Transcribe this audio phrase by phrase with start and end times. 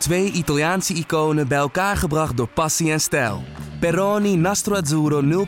[0.00, 3.42] Twee Italiaanse iconen bij elkaar gebracht door passie en stijl.
[3.80, 5.46] Peroni Nastro Azzurro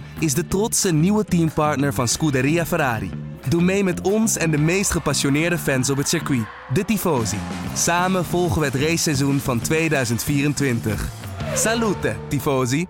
[0.00, 3.10] 0.0 is de trotse nieuwe teampartner van Scuderia Ferrari.
[3.48, 7.36] Doe mee met ons en de meest gepassioneerde fans op het circuit, de Tifosi.
[7.74, 11.08] Samen volgen we het raceseizoen van 2024.
[11.54, 12.86] Salute, Tifosi!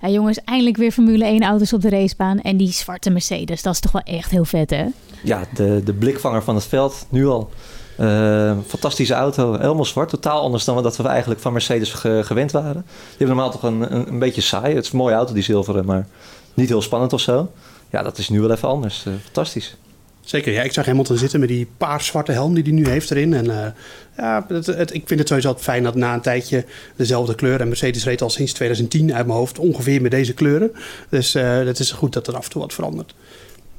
[0.00, 2.40] Ja, jongens, eindelijk weer Formule 1 auto's op de racebaan.
[2.40, 4.86] En die zwarte Mercedes, dat is toch wel echt heel vet, hè?
[5.22, 7.50] Ja, de, de blikvanger van het veld, nu al.
[8.00, 10.08] Uh, fantastische auto, helemaal zwart.
[10.08, 12.72] Totaal anders dan wat we eigenlijk van Mercedes gewend waren.
[12.82, 14.74] Die hebben normaal toch een, een, beetje saai.
[14.74, 16.06] Het is een mooie auto, die zilveren, maar
[16.54, 17.50] niet heel spannend of zo.
[17.90, 19.04] Ja, dat is nu wel even anders.
[19.08, 19.76] Uh, fantastisch.
[20.28, 20.62] Zeker, ja.
[20.62, 23.34] Ik zag Hamilton zitten met die paars-zwarte helm die hij nu heeft erin.
[23.34, 23.66] En uh,
[24.16, 26.64] ja, het, ik vind het sowieso altijd fijn dat na een tijdje
[26.96, 27.60] dezelfde kleur...
[27.60, 30.72] en Mercedes reed al sinds 2010 uit mijn hoofd ongeveer met deze kleuren.
[31.08, 33.14] Dus uh, het is goed dat er af en toe wat verandert.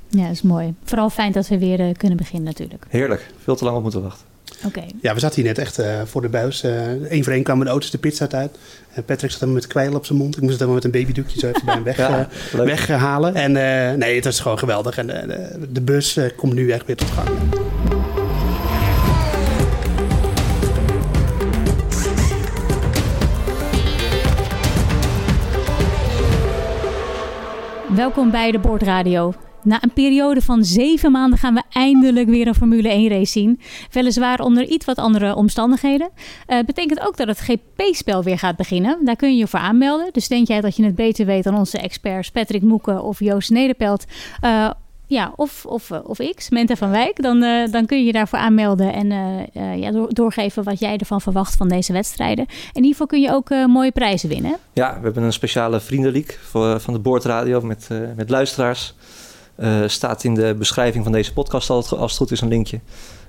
[0.10, 0.74] Ja, dat is mooi.
[0.84, 2.86] Vooral fijn dat we weer uh, kunnen beginnen natuurlijk.
[2.90, 3.32] Heerlijk.
[3.44, 4.26] Veel te lang op moeten wachten.
[4.66, 4.84] Oké.
[5.02, 6.64] Ja, we zaten hier net echt uh, voor de buis.
[6.64, 8.58] Eén uh, voor één kwamen de auto's de pits uit.
[8.94, 10.36] En Patrick zat helemaal met kwijl op zijn mond.
[10.36, 13.36] Ik moest het helemaal met een babydoekje zo even bij hem weg, ja, uh, weghalen.
[13.36, 13.52] En
[14.00, 14.98] nee, het was gewoon geweldig.
[14.98, 17.30] En de, de bus komt nu echt weer tot gang.
[27.96, 29.34] Welkom bij de Boordradio.
[29.64, 33.60] Na een periode van zeven maanden gaan we eindelijk weer een Formule 1 race zien.
[33.92, 36.10] Weliswaar onder iets wat andere omstandigheden.
[36.48, 39.06] Uh, betekent ook dat het GP-spel weer gaat beginnen.
[39.06, 40.10] Daar kun je je voor aanmelden.
[40.12, 43.50] Dus denk jij dat je het beter weet dan onze experts Patrick Moeken of Joost
[43.50, 44.06] Nederpelt...
[44.46, 44.70] Uh,
[45.08, 47.40] ja, of, of, of X, Menta van Wijk, dan,
[47.72, 49.08] dan kun je je daarvoor aanmelden en
[49.80, 52.46] ja, door, doorgeven wat jij ervan verwacht van deze wedstrijden.
[52.46, 54.58] In ieder geval kun je ook mooie prijzen winnen.
[54.74, 55.80] Ja, we hebben een speciale
[56.42, 58.94] voor, van de Boordradio met, met luisteraars.
[59.86, 62.80] Staat in de beschrijving van deze podcast als het goed is een linkje.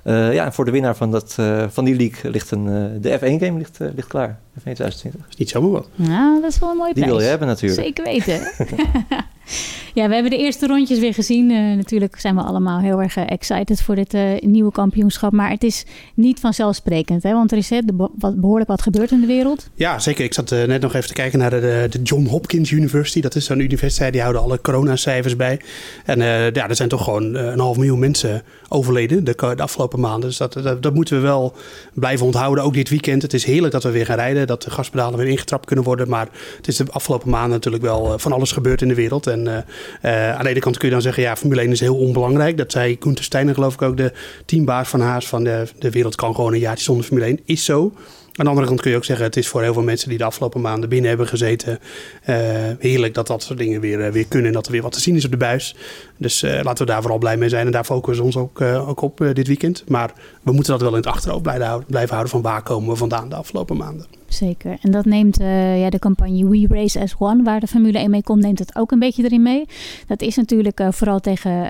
[0.05, 1.37] ja, en voor de winnaar van, dat,
[1.69, 2.65] van die league ligt een,
[3.01, 4.39] de F1-game ligt, ligt klaar.
[4.59, 5.21] F1 2020.
[5.21, 5.89] Dat is niet zomaar wat.
[5.95, 7.17] Nou, dat is wel een mooie die prijs.
[7.17, 7.83] wil je hebben natuurlijk.
[7.83, 8.41] Zeker weten.
[9.95, 11.51] Ja, we hebben de eerste rondjes weer gezien.
[11.51, 15.33] Uh, natuurlijk zijn we allemaal heel erg uh, excited voor dit uh, nieuwe kampioenschap.
[15.33, 15.85] Maar het is
[16.15, 17.33] niet vanzelfsprekend, hè?
[17.33, 17.81] want er is hè,
[18.19, 19.69] wat, behoorlijk wat gebeurd in de wereld.
[19.75, 20.25] Ja, zeker.
[20.25, 23.21] Ik zat net nog even te kijken naar de, de John Hopkins University.
[23.21, 25.61] Dat is zo'n universiteit, die houden alle coronacijfers bij.
[26.05, 26.19] En
[26.53, 30.29] ja, er zijn toch gewoon een half miljoen mensen overleden de, afgelopen maanden.
[30.29, 31.55] Dus dat, dat, moeten we wel
[31.95, 33.23] blijven onthouden, ook dit weekend.
[33.23, 36.09] Het is heerlijk dat we weer gaan rijden, dat de gaspedalen weer ingetrapt kunnen worden.
[36.09, 39.27] Maar het is de afgelopen maanden natuurlijk wel van alles gebeurd in de wereld.
[39.47, 42.57] Uh, aan de ene kant kun je dan zeggen, ja, Formule 1 is heel onbelangrijk.
[42.57, 44.13] Dat zei Gunther Steiner geloof ik ook, de
[44.45, 47.41] teambaas van Haas, van de, de wereld kan gewoon een jaartje zonder Formule 1.
[47.45, 47.93] Is zo.
[48.35, 50.19] Aan de andere kant kun je ook zeggen, het is voor heel veel mensen die
[50.19, 51.79] de afgelopen maanden binnen hebben gezeten,
[52.27, 52.37] uh,
[52.79, 55.17] heerlijk dat dat soort dingen weer, weer kunnen en dat er weer wat te zien
[55.17, 55.77] is op de buis.
[56.17, 59.01] Dus laten we daar vooral blij mee zijn en daar focussen we ons ook, ook
[59.01, 59.85] op dit weekend.
[59.89, 60.13] Maar
[60.43, 62.97] we moeten dat wel in het achterhoofd blijven houden, blijven houden van waar komen we
[62.97, 64.20] vandaan de afgelopen maanden.
[64.31, 64.79] Zeker.
[64.81, 68.23] En dat neemt ja, de campagne We Race as One, waar de Formule 1 mee
[68.23, 69.65] komt, neemt het ook een beetje erin mee.
[70.07, 71.69] Dat is natuurlijk vooral tegen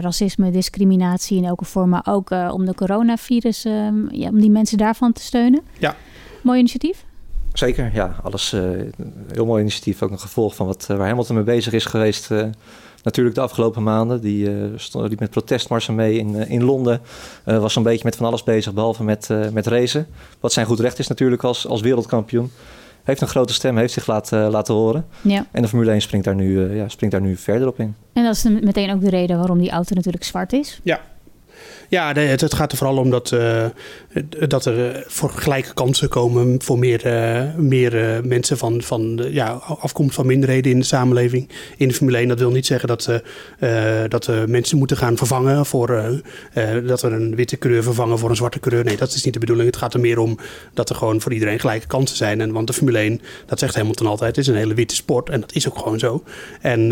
[0.00, 3.62] racisme, discriminatie in elke vorm, maar ook om de coronavirus,
[4.10, 5.62] ja, om die mensen daarvan te steunen.
[5.78, 5.96] Ja.
[6.42, 7.04] Mooi initiatief.
[7.52, 8.16] Zeker, ja.
[8.22, 8.60] Alles uh,
[9.32, 10.02] heel mooi initiatief.
[10.02, 12.30] Ook een gevolg van wat, uh, waar Hamilton mee bezig is geweest.
[13.02, 14.20] Uh, natuurlijk de afgelopen maanden.
[14.20, 17.00] Die stond liep met protestmarsen mee in, in Londen.
[17.44, 20.06] was een beetje met van alles bezig, behalve met, met racen.
[20.40, 22.50] Wat zijn goed recht is natuurlijk als, als wereldkampioen.
[23.02, 25.06] Heeft een grote stem, heeft zich laten, laten horen.
[25.20, 25.46] Ja.
[25.50, 27.94] En de Formule 1 springt daar, nu, ja, springt daar nu verder op in.
[28.12, 30.80] En dat is meteen ook de reden waarom die auto natuurlijk zwart is.
[30.82, 31.00] Ja,
[31.92, 33.64] ja, het, het, gaat er vooral om dat, uh,
[34.48, 40.14] dat er voor gelijke kansen komen voor meer, uh, meer mensen van, van ja, afkomst
[40.14, 41.48] van minderheden in de samenleving.
[41.76, 42.28] In de Formule 1.
[42.28, 43.10] Dat wil niet zeggen dat,
[44.08, 46.20] dat we mensen moeten gaan vervangen voor
[46.86, 48.84] dat we een witte kleur vervangen voor een zwarte kleur.
[48.84, 49.68] Nee, dat is niet de bedoeling.
[49.68, 50.38] Het gaat er meer om
[50.74, 52.40] dat er gewoon voor iedereen gelijke kansen zijn.
[52.40, 55.30] En, want de Formule 1, dat zegt Hamilton altijd, is een hele witte sport.
[55.30, 56.22] En dat is ook gewoon zo.
[56.60, 56.88] En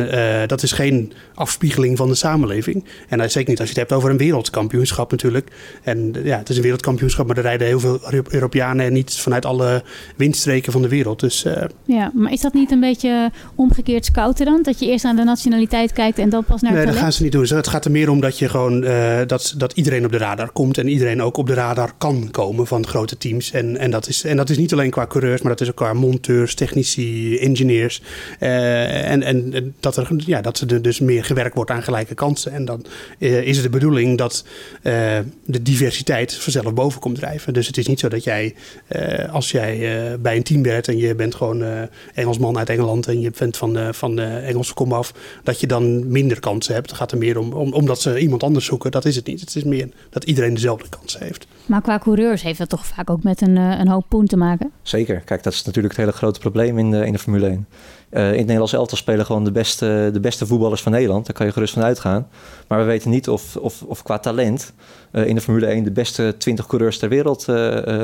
[0.46, 2.84] dat is geen afspiegeling van de samenleving.
[3.08, 5.50] En dat zeker niet als je het hebt over een wereldkampioenschap natuurlijk.
[5.82, 9.44] En ja, het is een wereldkampioenschap, maar er rijden heel veel Europeanen en niet vanuit
[9.44, 9.82] alle
[10.16, 11.20] windstreken van de wereld.
[11.20, 11.62] Dus, uh...
[11.84, 14.62] Ja, maar is dat niet een beetje omgekeerd scouten dan?
[14.62, 17.04] Dat je eerst naar de nationaliteit kijkt en dan pas naar nee, het Nee, dat
[17.04, 17.58] gaan ze niet doen.
[17.58, 20.50] Het gaat er meer om dat, je gewoon, uh, dat, dat iedereen op de radar
[20.50, 23.50] komt en iedereen ook op de radar kan komen van grote teams.
[23.52, 25.76] En, en, dat, is, en dat is niet alleen qua coureurs, maar dat is ook
[25.76, 28.02] qua monteurs, technici, engineers.
[28.40, 32.52] Uh, en, en dat, er, ja, dat er dus meer gewerkt wordt aan gelijke kansen.
[32.52, 32.84] En dan
[33.18, 34.44] is het de bedoeling dat
[34.82, 37.52] uh, de diversiteit vanzelf boven komt drijven.
[37.52, 38.54] Dus het is niet zo dat jij,
[38.88, 39.78] uh, als jij
[40.10, 43.56] uh, bij een team werkt en je bent gewoon Engelsman uit Engeland en je bent
[43.56, 46.90] van, van de Engelse komaf, dat je dan minder kansen hebt.
[46.90, 48.90] Het gaat er meer om, om, omdat ze iemand anders zoeken.
[48.90, 49.40] Dat is het niet.
[49.40, 51.46] Het is meer dat iedereen dezelfde kansen heeft.
[51.66, 54.36] Maar qua coureurs heeft dat toch vaak ook met een, eh, een hoop poen te
[54.36, 54.70] maken?
[54.82, 55.20] Zeker.
[55.20, 57.66] Kijk, dat is natuurlijk het hele grote probleem in de, in de Formule 1.
[58.10, 61.26] Uh, in het Nederlands elftal spelen gewoon de beste, de beste voetballers van Nederland.
[61.26, 62.28] Daar kan je gerust van uitgaan.
[62.66, 64.72] Maar we weten niet of, of, of qua talent
[65.12, 67.56] uh, in de Formule 1 de beste 20 coureurs ter wereld uh,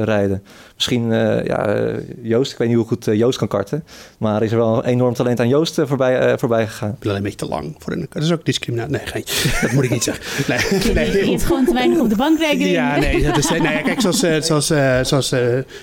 [0.03, 0.43] rijden.
[0.75, 1.11] Misschien
[1.45, 1.91] ja,
[2.23, 3.85] Joost, ik weet niet hoe goed Joost kan karten.
[4.19, 6.91] Maar is er wel een enorm talent aan Joost voorbij, voorbij gegaan.
[6.91, 8.07] Ik ben alleen een beetje te lang voor een.
[8.11, 8.93] Dat is ook discriminatie.
[8.93, 9.25] Nee, geen,
[9.61, 10.25] dat moet ik niet zeggen.
[10.49, 11.25] Nee, nee.
[11.25, 12.71] Je hebt gewoon te weinig op de bankrekening.
[12.71, 13.23] Ja, nee.
[13.23, 14.67] Dat is, ja, kijk, zoals, zoals,
[15.09, 15.31] zoals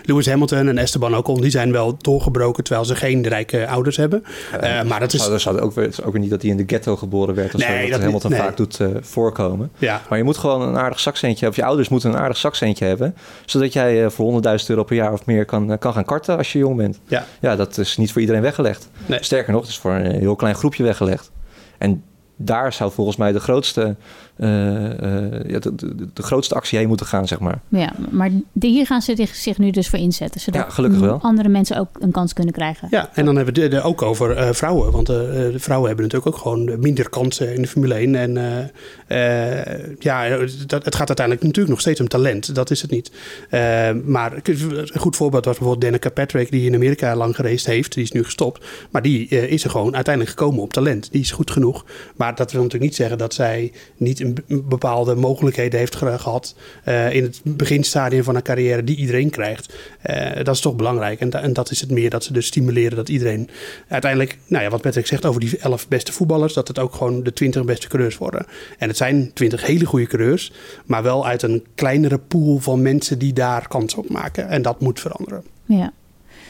[0.04, 4.13] Lewis Hamilton en Esteban Ocon, die zijn wel doorgebroken terwijl ze geen rijke ouders hebben.
[4.14, 5.28] Uh, maar dat is...
[5.28, 7.56] Dat zou ook, is ook weer niet dat hij in de ghetto geboren werd.
[7.56, 8.40] Of nee, zo, dat, dat Hamilton nee.
[8.40, 9.72] vaak doet uh, voorkomen.
[9.78, 10.02] Ja.
[10.10, 11.50] Maar je moet gewoon een aardig zakcentje hebben.
[11.50, 13.16] Of je ouders moeten een aardig zakcentje hebben.
[13.46, 16.60] Zodat jij voor 100.000 euro per jaar of meer kan, kan gaan karten als je
[16.60, 17.00] jong bent.
[17.08, 17.26] Ja.
[17.40, 18.90] ja, dat is niet voor iedereen weggelegd.
[19.06, 19.24] Nee.
[19.24, 21.32] Sterker nog, het is voor een heel klein groepje weggelegd.
[21.78, 22.04] En
[22.36, 23.96] daar zou volgens mij de grootste,
[24.36, 27.60] ja, de, de, de, grootste actie heen moeten gaan, zeg maar.
[27.68, 30.42] Ja, maar hier gaan ze zich nu dus voor inzetten.
[30.42, 31.20] Zodat ja, gelukkig wel.
[31.22, 32.88] andere mensen ook een kans kunnen krijgen.
[32.92, 34.92] Ja, en dan hebben we het ook over uh, vrouwen.
[34.92, 38.16] Want de vrouwen hebben natuurlijk ook gewoon minder kansen in de Formule 1.
[38.16, 38.34] En
[40.00, 40.38] ja,
[40.68, 42.56] dat, het gaat uiteindelijk natuurlijk nog steeds om talent.
[42.56, 43.12] Dat is het niet.
[44.06, 46.52] maar een goed voorbeeld was bijvoorbeeld Danica Patrick...
[46.52, 47.94] die in Amerika lang gereisd heeft.
[47.94, 48.66] Die is nu gestopt.
[48.92, 51.12] Maar die is er gewoon uiteindelijk gekomen op talent.
[51.12, 51.86] Die is goed genoeg.
[52.16, 56.56] Maar dat wil natuurlijk niet zeggen dat zij niet een bepaalde mogelijkheden heeft gehad
[56.86, 59.74] uh, in het beginstadium van een carrière die iedereen krijgt.
[60.06, 61.20] Uh, dat is toch belangrijk.
[61.20, 63.50] En, en, dat is het meer dat ze dus stimuleren dat iedereen
[63.88, 67.24] uiteindelijk, nou ja, wat Patrick zegt over die elf beste voetballers, dat het ook gewoon
[67.24, 68.46] de twintig beste coureurs worden.
[68.78, 70.52] En het zijn twintig hele goede coureurs,
[70.86, 74.50] maar wel uit een kleinere pool van mensen die daar kans op maken.
[74.50, 75.44] En dat moet veranderen.
[75.66, 75.94] Ja.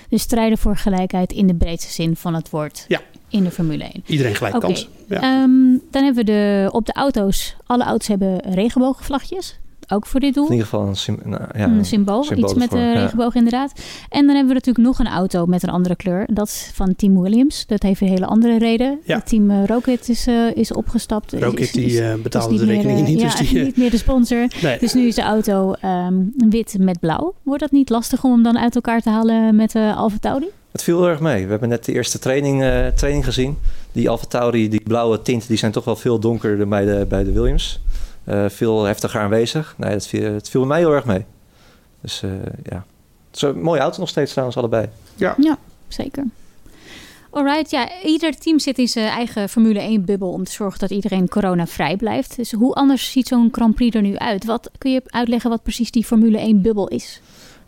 [0.10, 2.86] Dus strijden voor gelijkheid in de breedste zin van het woord.
[2.88, 3.02] Ja
[3.34, 4.04] in de Formule 1.
[4.06, 4.70] Iedereen gelijk okay.
[4.70, 4.90] kans.
[5.08, 5.42] Ja.
[5.42, 9.58] Um, dan hebben we de, op de auto's, alle auto's hebben regenboogvlagjes.
[9.88, 10.46] Ook voor dit doel.
[10.46, 12.24] In ieder geval een, sim, nou, ja, een symbool.
[12.24, 13.72] symbool iets met de voor, regenboog inderdaad.
[14.10, 16.28] En dan hebben we natuurlijk nog een auto met een andere kleur.
[16.34, 17.66] Dat is van Team Williams.
[17.66, 19.00] Dat heeft een hele andere reden.
[19.04, 19.22] Ja.
[19.22, 21.34] Team uh, Rocket is, uh, is opgestapt.
[21.34, 23.22] Rocket is, die uh, betaalde de rekeningen meer, niet.
[23.22, 24.48] Ja, dus die, niet meer de sponsor.
[24.62, 24.80] Nee.
[24.80, 27.34] Dus nu is de auto um, wit met blauw.
[27.44, 30.48] Wordt dat niet lastig om hem dan uit elkaar te halen met uh, Alfa Tauri?
[30.74, 31.44] Het viel heel erg mee.
[31.44, 33.58] We hebben net de eerste training, uh, training gezien.
[33.92, 37.24] Die Alfa Tauri, die blauwe tint, die zijn toch wel veel donkerder bij de, bij
[37.24, 37.80] de Williams.
[38.26, 39.76] Uh, veel heftiger aanwezig.
[39.78, 41.26] Nee, het viel, het viel mij heel erg mee.
[42.02, 42.32] Dus uh,
[42.64, 42.86] ja,
[43.28, 44.90] het is een mooie auto nog steeds trouwens allebei.
[45.16, 46.24] Ja, ja zeker.
[47.30, 51.30] Alright, ja, ieder team zit in zijn eigen Formule 1-bubbel om te zorgen dat iedereen
[51.30, 52.36] coronavrij blijft.
[52.36, 54.46] Dus hoe anders ziet zo'n Grand Prix er nu uit?
[54.46, 57.22] Wat kun je uitleggen wat precies die Formule 1-bubbel is?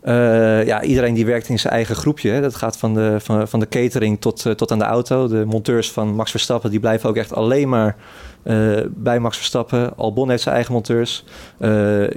[0.06, 2.30] Uh, ja, iedereen die werkt in zijn eigen groepje.
[2.30, 2.40] Hè.
[2.40, 5.28] Dat gaat van de, van, van de catering tot, uh, tot aan de auto.
[5.28, 7.96] De monteurs van Max Verstappen die blijven ook echt alleen maar
[8.44, 9.96] uh, bij Max Verstappen.
[9.96, 11.24] Albon heeft zijn eigen monteurs.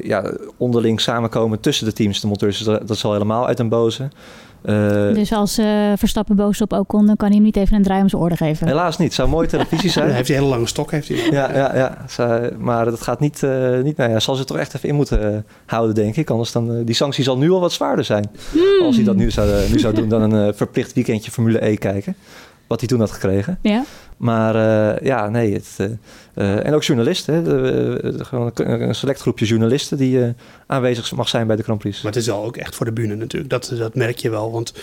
[0.02, 3.70] ja, onderling samenkomen tussen de teams, de monteurs, dat, dat is al helemaal uit een
[3.70, 4.10] boze.
[4.66, 7.84] Uh, dus als uh, Verstappen boos op Ocon, dan kan hij hem niet even een
[7.84, 8.68] draai om zijn oren geven?
[8.68, 9.14] Helaas niet.
[9.14, 10.08] Zou mooie televisie zijn.
[10.10, 10.92] Ja, heeft hij een hele lange stok.
[10.92, 11.18] Heeft hij.
[11.18, 11.98] Ja, ja, ja.
[12.08, 13.42] Zou, maar dat gaat niet...
[13.42, 16.30] Uh, niet nou ja, zal ze toch echt even in moeten houden, denk ik.
[16.30, 16.84] Anders dan...
[16.84, 18.30] die sanctie zal nu al wat zwaarder zijn.
[18.52, 18.86] Hmm.
[18.86, 22.16] Als hij dat nu zou, nu zou doen dan een verplicht weekendje Formule E kijken.
[22.68, 23.58] Wat hij toen had gekregen.
[23.62, 23.84] Ja.
[24.18, 25.54] Maar uh, ja, nee.
[25.54, 25.98] Het,
[26.40, 27.34] uh, uh, en ook journalisten.
[27.34, 30.34] Hè, de, de, gewoon een, select groepje journalisten die
[30.68, 32.02] aanwezig mag zijn bij de Grand Prix.
[32.02, 33.52] Maar het is al ook echt voor de bühne natuurlijk.
[33.52, 34.52] Dat, dat merk je wel.
[34.52, 34.74] Want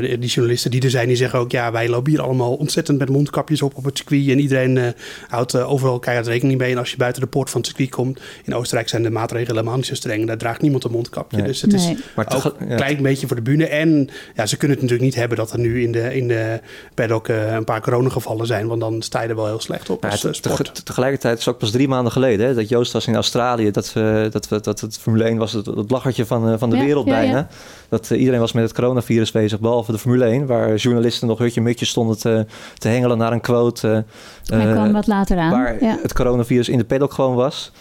[0.00, 1.50] die journalisten die er zijn, die zeggen ook...
[1.50, 4.28] ja, wij lopen hier allemaal ontzettend met mondkapjes op op het circuit.
[4.28, 4.94] En iedereen
[5.28, 6.72] houdt overal keihard rekening mee.
[6.72, 8.20] En als je buiten de poort van het circuit komt...
[8.44, 10.26] in Oostenrijk zijn de maatregelen helemaal niet zo streng.
[10.26, 11.36] Daar draagt niemand een mondkapje.
[11.36, 11.46] Nee.
[11.46, 11.90] Dus het nee.
[11.90, 12.76] is maar ook een ja.
[12.76, 13.66] klein beetje voor de bühne.
[13.66, 16.60] En ja, ze kunnen het natuurlijk niet hebben dat er nu in de, in de
[16.94, 18.66] paddock een paar coronagevallen zijn.
[18.66, 20.02] Want dan sta je er wel heel slecht op.
[20.02, 20.83] Ja, als, sport.
[20.84, 23.70] Te, tegelijkertijd is het ook pas drie maanden geleden hè, dat Joost was in Australië.
[23.70, 26.70] Dat, we, dat, we, dat het Formule 1 was het, het lachertje van, uh, van
[26.70, 27.36] de ja, wereld ja, bijna.
[27.36, 27.48] Ja.
[27.88, 30.46] Dat uh, iedereen was met het coronavirus bezig, behalve de Formule 1.
[30.46, 32.46] Waar journalisten nog hutje mutje stonden te,
[32.78, 34.04] te hengelen naar een quote.
[34.52, 35.50] Uh, Hij kwam wat later aan.
[35.50, 37.72] Waar het coronavirus in de paddock gewoon was.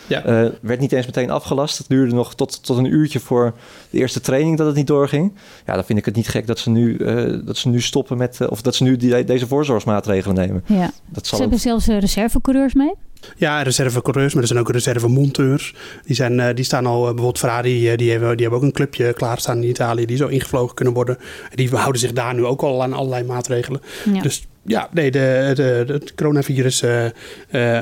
[0.62, 1.78] werd niet eens meteen afgelast.
[1.78, 3.54] Het duurde nog tot, tot een uurtje voor
[3.90, 5.34] de eerste training dat het niet doorging.
[5.66, 6.98] Ja, dan vind ik het niet gek dat ze nu,
[7.46, 8.48] dat ze nu stoppen met...
[8.50, 10.64] of dat ze nu die, deze voorzorgsmaatregelen nemen.
[10.66, 10.92] Ja.
[11.10, 12.93] Dat Ze hebben zelfs uh, reservecoureurs mee.
[13.36, 15.74] Ja, reservecoureurs, maar er zijn ook reservemonteurs.
[16.06, 18.66] Die, zijn, uh, die staan al, uh, bijvoorbeeld Ferrari, uh, die, hebben, die hebben ook
[18.66, 20.06] een clubje klaarstaan in Italië.
[20.06, 21.18] Die zo ingevlogen kunnen worden.
[21.56, 23.82] Die houden zich daar nu ook al aan allerlei maatregelen.
[24.14, 24.22] Ja.
[24.22, 27.80] Dus ja, nee, de, de, de, het coronavirus uh,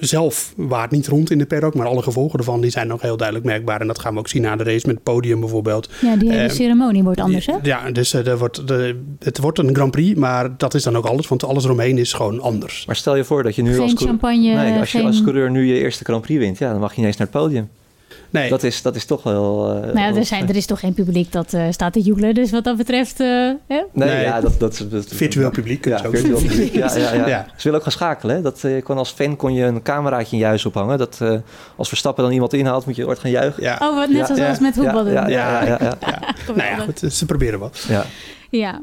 [0.00, 3.16] zelf waart niet rond in de paddock, maar alle gevolgen ervan die zijn nog heel
[3.16, 3.80] duidelijk merkbaar.
[3.80, 5.90] En dat gaan we ook zien na de race met het podium bijvoorbeeld.
[6.00, 7.54] Ja, die hele ceremonie wordt anders, hè?
[7.62, 11.06] Ja, dus er wordt, de, het wordt een Grand Prix, maar dat is dan ook
[11.06, 12.86] alles, want alles eromheen is gewoon anders.
[12.86, 15.06] Maar stel je voor dat je nu geen als, champagne, nee, als, je geen...
[15.06, 17.28] als coureur nu je eerste Grand Prix wint, ja, dan mag je niet eens naar
[17.32, 17.68] het podium.
[18.30, 18.48] Nee.
[18.48, 19.74] Dat, is, dat is toch wel...
[19.74, 22.34] Uh, nou ja, er, zijn, er is toch geen publiek dat uh, staat te joelen.
[22.34, 23.20] Dus wat dat betreft...
[23.20, 23.26] Uh,
[23.68, 25.84] nee, nee, ja, dat, dat, dat, virtueel publiek.
[25.84, 26.74] Ja, virtueel publiek.
[26.74, 27.28] Ja, ja, ja.
[27.28, 27.46] ja.
[27.48, 28.36] Ze willen ook gaan schakelen.
[28.36, 28.42] Hè?
[28.42, 30.98] Dat, je kon als fan kon je een cameraatje in je huis ophangen.
[30.98, 31.20] Dat
[31.76, 33.62] als Verstappen dan iemand inhaalt, moet je ooit gaan juichen.
[33.62, 33.78] Ja.
[33.82, 35.98] Oh, wat net zoals met voetbal ja, ja, ja, ja,
[36.46, 37.84] Nou ja, goed, ze proberen wat.
[37.88, 38.04] Ja.
[38.50, 38.80] Ja,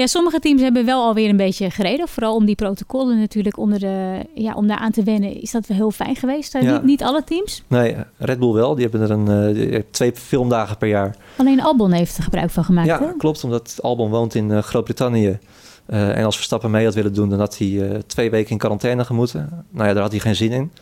[0.00, 2.08] ja, sommige teams hebben wel alweer een beetje gereden.
[2.08, 5.40] Vooral om die protocollen natuurlijk onder de, ja, om daar aan te wennen.
[5.40, 6.52] Is dat wel heel fijn geweest?
[6.52, 6.72] Ja.
[6.72, 7.62] Niet, niet, alle teams?
[7.66, 8.74] Nee, Red Bull wel.
[8.74, 11.16] Die hebben er een, uh, twee filmdagen per jaar.
[11.36, 12.86] Alleen Albon heeft er gebruik van gemaakt.
[12.86, 13.44] Ja, klopt.
[13.44, 15.38] Omdat Albon woont in uh, Groot-Brittannië.
[15.86, 19.04] Uh, en als Verstappen mee had willen doen, dan had hij twee weken in quarantaine
[19.04, 19.64] gemoeten.
[19.70, 20.72] Nou ja, daar had hij geen zin in.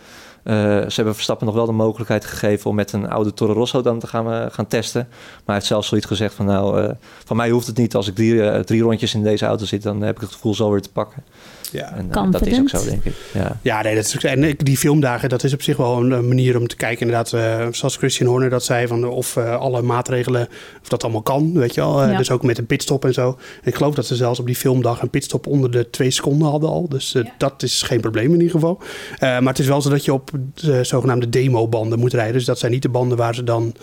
[0.49, 3.83] Uh, ze hebben Verstappen nog wel de mogelijkheid gegeven om met een oude Toro Rosso
[3.83, 5.07] dan te gaan, uh, gaan testen.
[5.11, 6.91] Maar hij heeft zelfs zoiets gezegd van nou, uh,
[7.25, 7.95] van mij hoeft het niet.
[7.95, 10.71] Als ik drie, drie rondjes in deze auto zit, dan heb ik het gevoel zo
[10.71, 11.25] weer te pakken.
[11.73, 13.15] Ja, en, uh, dat is ook zo, denk ik.
[13.33, 16.59] Ja, ja nee, dat is, en die filmdagen, dat is op zich wel een manier
[16.59, 17.07] om te kijken.
[17.07, 20.49] Inderdaad, uh, zoals Christian Horner dat zei, van of uh, alle maatregelen,
[20.83, 22.07] of dat allemaal kan, weet je wel.
[22.07, 22.17] Ja.
[22.17, 23.29] Dus ook met een pitstop en zo.
[23.63, 26.49] En ik geloof dat ze zelfs op die filmdag een pitstop onder de twee seconden
[26.49, 26.89] hadden al.
[26.89, 27.23] Dus ja.
[27.39, 28.81] dat is geen probleem in ieder geval.
[29.21, 32.33] maar het is wel zo dat je op de zogenaamde demo-banden moet rijden.
[32.33, 33.75] Dus dat zijn niet de banden waar ze dan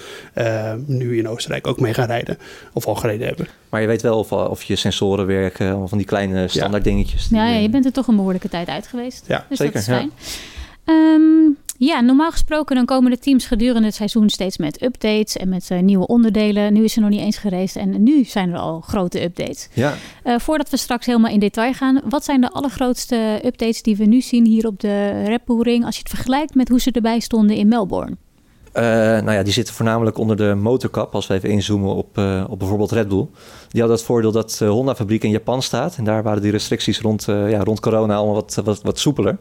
[0.85, 2.37] nu in Oostenrijk ook mee gaan rijden.
[2.73, 3.47] Of al gereden hebben.
[3.69, 7.27] Maar je weet wel of, of je sensoren werken, of van die kleine standaard dingetjes.
[7.27, 9.25] Die, ja, ja, je bent er toch een behoorlijke tijd uit geweest.
[9.27, 9.73] Ja, dus zeker.
[9.73, 10.11] Dat is fijn.
[10.85, 10.93] Ja.
[10.93, 15.49] Um, ja, normaal gesproken dan komen de teams gedurende het seizoen steeds met updates en
[15.49, 16.73] met uh, nieuwe onderdelen.
[16.73, 19.69] Nu is er nog niet eens gereisd en nu zijn er al grote updates.
[19.73, 19.93] Ja.
[20.23, 24.05] Uh, voordat we straks helemaal in detail gaan, wat zijn de allergrootste updates die we
[24.05, 26.91] nu zien hier op de Red Bull Ring als je het vergelijkt met hoe ze
[26.91, 28.17] erbij stonden in Melbourne?
[28.77, 31.15] Uh, nou ja, die zitten voornamelijk onder de motorkap.
[31.15, 33.27] Als we even inzoomen op, uh, op bijvoorbeeld Red Bull.
[33.69, 35.97] Die hadden het voordeel dat de Honda-fabriek in Japan staat.
[35.97, 39.37] En daar waren die restricties rond, ja, rond corona allemaal wat, wat, wat soepeler.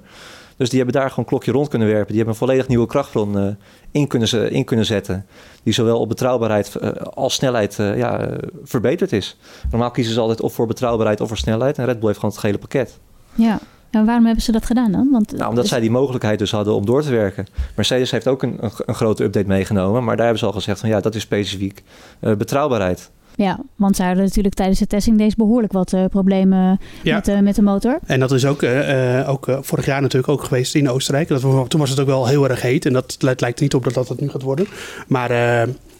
[0.57, 2.07] Dus die hebben daar gewoon klokje rond kunnen werpen.
[2.07, 3.57] Die hebben een volledig nieuwe krachtbron
[3.91, 5.27] in, kunnen, in kunnen zetten.
[5.63, 6.77] Die zowel op betrouwbaarheid
[7.15, 8.29] als snelheid ja,
[8.63, 9.37] verbeterd is.
[9.71, 11.79] Normaal kiezen ze altijd of voor betrouwbaarheid of voor snelheid.
[11.79, 12.99] En Red Bull heeft gewoon het gehele pakket.
[13.35, 13.59] Ja,
[13.95, 15.09] en waarom hebben ze dat gedaan dan?
[15.11, 15.73] Want, nou, omdat dus...
[15.73, 17.47] zij die mogelijkheid dus hadden om door te werken.
[17.77, 20.05] Mercedes heeft ook een, een, een, grote update meegenomen.
[20.05, 21.83] Maar daar hebben ze al gezegd van ja, dat is specifiek
[22.21, 23.11] uh, betrouwbaarheid.
[23.37, 27.15] Ja, want ze hadden natuurlijk tijdens de testing deze behoorlijk wat uh, problemen ja.
[27.15, 27.99] met, uh, met de motor.
[28.07, 31.29] En dat is ook, uh, ook vorig jaar natuurlijk ook geweest in Oostenrijk.
[31.29, 32.87] Dat, toen was het ook wel heel erg heet.
[32.87, 34.67] En dat lijkt niet op dat dat het nu gaat worden.
[35.07, 35.31] Maar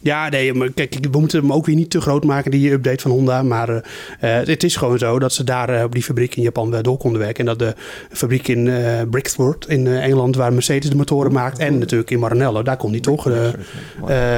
[0.05, 3.03] ja, nee, maar kijk, we moeten hem ook weer niet te groot maken, die update
[3.03, 3.43] van Honda.
[3.43, 3.81] Maar uh,
[4.21, 6.97] het is gewoon zo dat ze daar uh, op die fabriek in Japan wel door
[6.97, 7.39] konden werken.
[7.39, 7.75] En dat de
[8.11, 12.63] fabriek in uh, Brixworth in Engeland, waar Mercedes de motoren maakt, en natuurlijk in Maranello,
[12.63, 13.29] daar kon die, toch,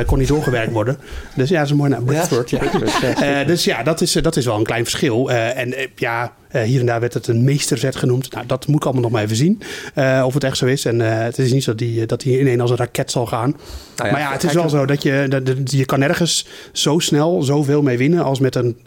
[0.06, 0.99] kon die doorgewerkt worden.
[1.35, 2.50] Dus ja, dat is een mooi naam, Brixworth.
[2.50, 5.30] Ja, dus ja, dat is, dat is wel een klein verschil.
[5.30, 6.32] en ja,
[6.65, 8.33] hier en daar werd het een meesterzet genoemd.
[8.33, 9.63] Nou, dat moet ik allemaal nog maar even zien.
[9.95, 10.85] Uh, of het echt zo is.
[10.85, 13.27] En uh, het is niet zo dat die, dat die ineen als een raket zal
[13.27, 13.51] gaan.
[13.97, 16.99] Nou ja, maar ja, het is wel zo dat je, dat, je kan nergens zo
[16.99, 18.79] snel zoveel mee winnen als met een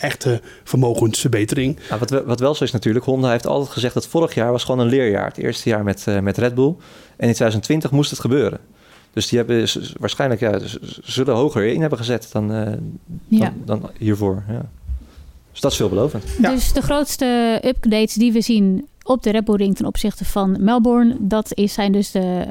[0.00, 1.78] echte vermogensverbetering.
[1.88, 4.64] Nou, wat, wat wel zo is natuurlijk, Honda heeft altijd gezegd dat vorig jaar was
[4.64, 5.26] gewoon een leerjaar.
[5.26, 6.74] Het eerste jaar met, met Red Bull.
[7.16, 8.58] En in 2020 moest het gebeuren.
[9.12, 9.68] Dus die hebben
[9.98, 10.58] waarschijnlijk ja,
[11.02, 12.50] zullen hoger in hebben gezet dan,
[13.28, 13.52] ja.
[13.64, 14.42] dan, dan hiervoor.
[14.48, 14.68] Ja.
[15.56, 16.24] Dus dat is veelbelovend.
[16.40, 16.50] Ja.
[16.50, 20.56] Dus de grootste updates die we zien op de Red Bull Ring ten opzichte van
[20.60, 22.44] Melbourne, dat is, zijn dus de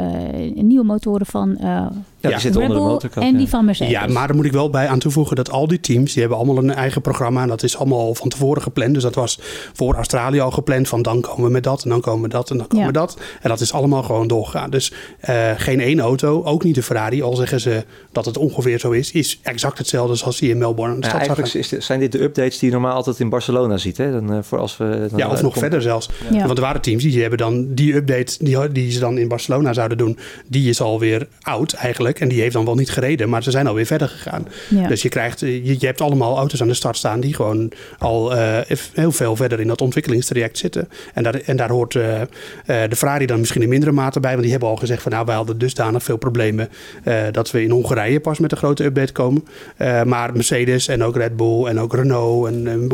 [0.55, 1.87] uh, nieuwe motoren van uh,
[2.29, 3.23] ja, die zitten onder de motorkap.
[3.23, 3.91] En die van Mercedes.
[3.91, 6.37] Ja, maar daar moet ik wel bij aan toevoegen dat al die teams, die hebben
[6.37, 7.41] allemaal een eigen programma.
[7.41, 8.93] En dat is allemaal van tevoren gepland.
[8.93, 9.39] Dus dat was
[9.73, 12.49] voor Australië al gepland van dan komen we met dat en dan komen we dat
[12.49, 13.17] en dan komen we dat.
[13.41, 14.69] En dat is allemaal gewoon doorgegaan.
[14.69, 14.93] Dus
[15.29, 18.91] uh, geen één auto, ook niet de Ferrari, al zeggen ze dat het ongeveer zo
[18.91, 20.97] is, is exact hetzelfde zoals die in Melbourne.
[20.99, 23.97] Ja, eigenlijk is, zijn dit de updates die je normaal altijd in Barcelona ziet.
[23.97, 24.11] Hè?
[24.11, 26.09] Dan, voor als we, dan ja, of nog verder zelfs.
[26.31, 26.45] Ja.
[26.45, 29.73] Want er waren teams die hebben dan die update die, die ze dan in Barcelona
[29.73, 30.17] zouden doen,
[30.47, 32.14] die is alweer oud eigenlijk.
[32.19, 34.47] En die heeft dan wel niet gereden, maar ze zijn alweer verder gegaan.
[34.69, 34.87] Ja.
[34.87, 38.35] Dus je krijgt, je, je, hebt allemaal auto's aan de start staan die gewoon al
[38.35, 38.57] uh,
[38.93, 40.89] heel veel verder in dat ontwikkelingstraject zitten.
[41.13, 42.21] En daar, en daar hoort uh,
[42.65, 45.25] de Ferrari dan misschien in mindere mate bij, want die hebben al gezegd van nou,
[45.25, 46.69] wij hadden dusdanig veel problemen
[47.31, 49.43] dat we in Hongarije pas met een grote update komen.
[50.05, 52.85] maar Mercedes en ook Red Bull en ook Renault en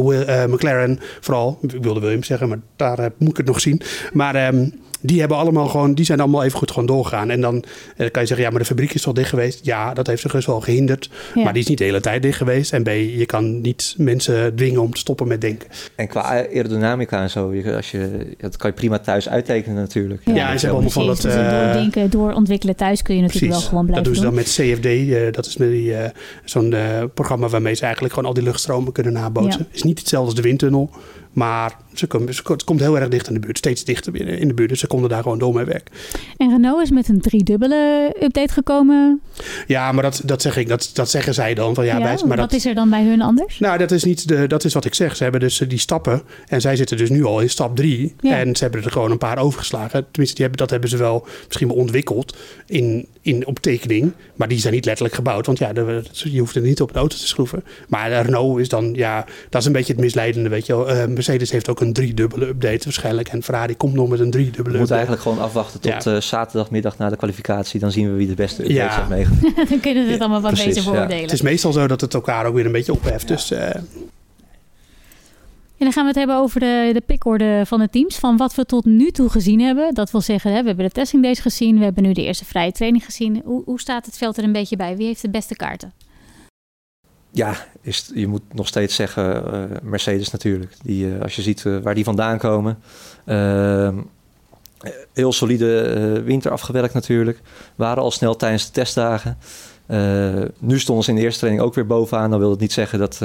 [0.49, 3.81] McLaren vooral, ik wilde Williams zeggen, maar daar moet ik het nog zien.
[4.13, 7.29] Maar um, die hebben allemaal gewoon, die zijn allemaal even goed gewoon doorgegaan.
[7.29, 7.63] En dan
[7.97, 9.65] eh, kan je zeggen, ja, maar de fabriek is toch dicht geweest?
[9.65, 11.09] Ja, dat heeft zich dus wel gehinderd.
[11.35, 11.43] Ja.
[11.43, 12.73] Maar die is niet de hele tijd dicht geweest.
[12.73, 15.69] En B, je kan niet mensen dwingen om te stoppen met denken.
[15.95, 20.21] En qua aerodynamica en zo, als je, dat kan je prima thuis uittekenen natuurlijk.
[20.25, 21.25] Ja, ja ze hebben allemaal van dat...
[21.25, 23.61] Uh, doordenken, doorontwikkelen thuis kun je natuurlijk precies.
[23.61, 24.85] wel gewoon blijven Dat doen ze dan met CFD.
[24.85, 26.03] Uh, dat is met die, uh,
[26.45, 26.75] zo'n
[27.13, 29.65] programma waarmee ze eigenlijk gewoon al die luchtstromen kunnen nabootsen.
[29.69, 29.75] Ja.
[29.75, 30.89] is niet hetzelfde als de windtunnel.
[31.31, 34.53] Maar ze komen, het komt heel erg dicht in de buurt, steeds dichter in de
[34.53, 34.69] buurt.
[34.69, 35.93] Dus ze konden daar gewoon door mee werken.
[36.37, 39.21] En Renault is met een driedubbele update gekomen.
[39.67, 41.75] Ja, maar dat, dat zeg ik, dat, dat zeggen zij dan.
[41.75, 43.59] Van, ja, wij, maar wat dat, is er dan bij hun anders?
[43.59, 45.15] Nou, dat is, niet de, dat is wat ik zeg.
[45.15, 48.15] Ze hebben dus die stappen en zij zitten dus nu al in stap drie.
[48.19, 48.37] Ja.
[48.37, 50.05] En ze hebben er gewoon een paar overgeslagen.
[50.11, 54.11] Tenminste, die hebben, dat hebben ze wel misschien wel ontwikkeld in, in, op tekening.
[54.35, 55.45] Maar die zijn niet letterlijk gebouwd.
[55.45, 57.63] Want ja, de- je hoeft er niet op de auto te schroeven.
[57.87, 60.49] Maar Renault is dan, ja, dat is een beetje het misleidende.
[60.49, 60.89] Weet je wel.
[60.89, 63.27] Eh, Mercedes heeft ook een driedubbele update waarschijnlijk.
[63.27, 65.07] En Ferrari komt nog met een driedubbele We moeten update.
[65.07, 66.13] eigenlijk gewoon afwachten tot Ja.
[66.15, 67.79] eh, zaterdagmiddag na de kwalificatie.
[67.79, 68.97] Dan zien we wie de beste updates Ja.
[68.97, 69.69] heeft meegemaakt.
[69.69, 70.91] dan kunnen we het allemaal wat precies, beter ja.
[70.91, 71.21] beoordelen.
[71.23, 73.27] Het is meestal zo dat het elkaar ook weer een beetje opheft.
[73.27, 73.87] Dus eh, En
[75.87, 78.15] dan gaan we het hebben over de, de pickorde van de teams.
[78.15, 79.93] Van wat we tot nu toe gezien hebben.
[79.93, 81.77] Dat wil zeggen, hè, we hebben de testing days gezien.
[81.77, 83.41] We hebben nu de eerste vrije training gezien.
[83.45, 84.97] Hoe, hoe staat het veld er een beetje bij?
[84.97, 85.91] Wie heeft de beste kaarten?
[87.33, 90.73] Ja, is, je moet nog steeds zeggen eh, Mercedes natuurlijk.
[90.83, 92.79] Die, eh, als je ziet eh, waar die vandaan komen.
[93.25, 93.97] Ehm,
[95.13, 97.41] heel solide winter afgewerkt natuurlijk.
[97.75, 99.37] Waren al snel tijdens de testdagen.
[100.59, 102.29] Nu stonden ze in de eerste training ook weer bovenaan.
[102.29, 103.17] Dan wil het niet zeggen dat...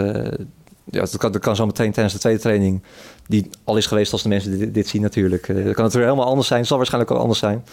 [0.85, 2.83] ja, dat, kan, dat kan zo meteen tijdens de tweede training...
[3.27, 5.47] die al is geweest als de mensen dit, dit zien natuurlijk.
[5.47, 6.67] Dan kan weer helemaal anders zijn.
[6.67, 7.65] Zal waarschijnlijk ook anders zijn.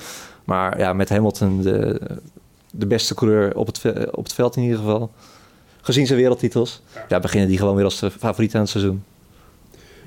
[0.43, 2.01] Maar ja, met Hamilton de,
[2.71, 5.11] de beste coureur op het, op het veld in ieder geval.
[5.85, 6.81] Gezien zijn wereldtitels.
[7.09, 9.03] Ja, beginnen die gewoon weer als de favoriet aan het seizoen.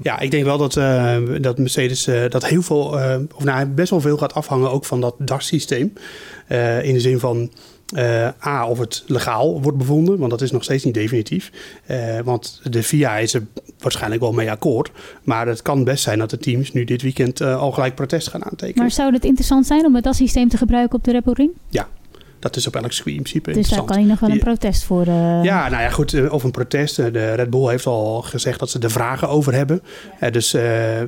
[0.02, 3.66] Ja, ik denk wel dat, eh, dat Mercedes eh, dat heel veel, eh, of nou
[3.66, 5.92] best wel veel gaat afhangen ook van dat DAS-systeem.
[6.47, 7.50] Eh, in de zin van
[7.95, 11.50] eh, A, of het legaal wordt bevonden, want dat is nog steeds niet definitief.
[11.87, 13.47] Eh, want de FIA is er
[13.78, 14.90] waarschijnlijk wel mee akkoord.
[15.23, 18.28] Maar het kan best zijn dat de teams nu dit weekend eh, al gelijk protest
[18.28, 18.83] gaan aantekenen.
[18.83, 21.35] Maar zou het interessant zijn om het dat systeem te gebruiken op de Red Bull
[21.35, 21.50] Ring?
[22.46, 24.84] Dat is op elk circuit in principe Dus daar kan je nog wel een protest
[24.84, 25.06] voor.
[25.06, 26.12] eh, Ja, nou ja, goed.
[26.14, 26.98] eh, Of een protest.
[26.98, 29.82] Eh, De Red Bull heeft al gezegd dat ze er vragen over hebben.
[30.30, 30.62] Dus eh,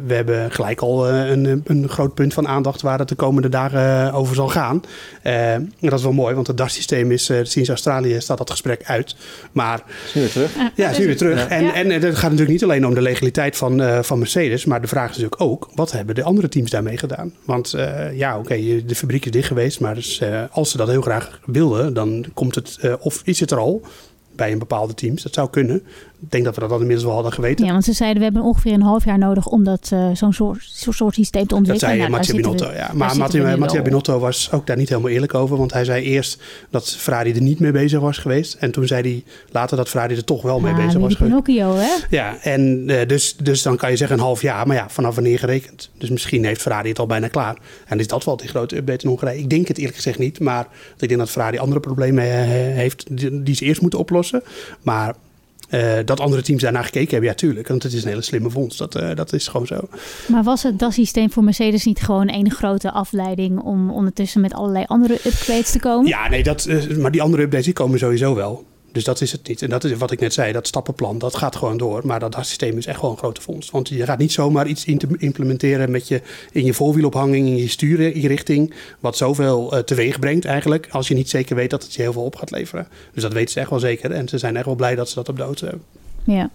[0.06, 4.06] we hebben gelijk al een, een groot punt van aandacht waar het de komende dagen
[4.06, 4.80] eh, over zal gaan.
[5.22, 8.82] En dat is wel mooi, want het DAS-systeem is eh, sinds Australië staat dat gesprek
[8.84, 9.16] uit.
[9.52, 10.56] Maar Is nu weer terug.
[10.58, 11.38] Ah, ja, nu weer terug.
[11.38, 11.48] Ja.
[11.48, 11.74] En, Ja.
[11.74, 14.86] en het gaat natuurlijk niet alleen om de legaliteit van, eh, van Mercedes, maar de
[14.86, 17.32] vraag is natuurlijk ook, wat hebben de andere teams daarmee gedaan?
[17.44, 20.88] Want eh, ja, oké, de fabriek is dicht geweest, maar dus, eh, als ze dat
[20.88, 23.82] heel graag wilden, dan komt het, eh, of is het er al
[24.36, 25.82] bij een bepaalde teams, dat zou kunnen.
[26.20, 27.64] Ik denk dat we dat dan inmiddels wel hadden geweten.
[27.66, 30.32] Ja, want ze zeiden we hebben ongeveer een half jaar nodig om dat, eh, zo'n
[30.32, 31.94] soort, soort systeem te Dat ontwikkelen.
[31.96, 32.90] zei Nou, Mattia Binotto, we- ja.
[32.94, 33.16] Maar
[33.58, 33.82] Mattia.
[33.82, 35.56] Binotto was ook daar niet helemaal eerlijk over.
[35.56, 38.54] Want hij zei eerst dat Ferrari er niet mee bezig was geweest.
[38.54, 41.18] En toen zei hij later dat Ferrari er toch wel mee bezig was geweest.
[41.44, 41.88] Pinocchio, hè?
[42.10, 44.66] Ja, en eh, dus, dus dan kan je zeggen een half jaar.
[44.66, 45.90] Maar ja, vanaf wanneer gerekend?
[45.98, 47.56] Dus misschien heeft Ferrari het al bijna klaar.
[47.86, 49.38] En is dat wel die grote update in Hongarije?
[49.38, 50.40] Ik denk het eerlijk gezegd niet.
[50.40, 50.66] Maar
[50.98, 52.30] ik denk dat Ferrari andere problemen eh,
[52.74, 54.42] heeft die, die ze eerst moeten oplossen.
[54.82, 55.14] Maar
[55.68, 57.68] eh, dat andere teams daarnaar gekeken hebben, ja tuurlijk.
[57.68, 58.78] Want het is een hele slimme vondst.
[58.78, 59.88] Dat, eh, dat is gewoon zo.
[60.28, 64.84] Maar was het DAS-systeem voor Mercedes niet gewoon één grote afleiding om ondertussen met allerlei
[64.86, 66.06] andere upgrades te komen?
[66.08, 68.66] Ja, nee, dat, eh, maar die andere updates die komen sowieso wel.
[68.92, 69.62] Dus dat is het niet.
[69.62, 72.06] En dat is wat ik net zei, dat stappenplan, dat gaat gewoon door.
[72.06, 73.70] Maar dat systeem is echt gewoon een grote vondst.
[73.70, 74.84] Want je gaat niet zomaar iets
[75.18, 76.22] implementeren met je,
[76.52, 78.74] in je voorwielophanging, in je stuurinrichting.
[79.00, 82.12] Wat zoveel eh, teweeg brengt eigenlijk, als je niet zeker weet dat het je heel
[82.12, 82.88] veel op gaat leveren.
[83.12, 84.10] Dus dat weten ze echt wel zeker.
[84.10, 85.84] En ze zijn echt wel blij dat ze dat op de auto hebben.
[86.24, 86.50] Ja.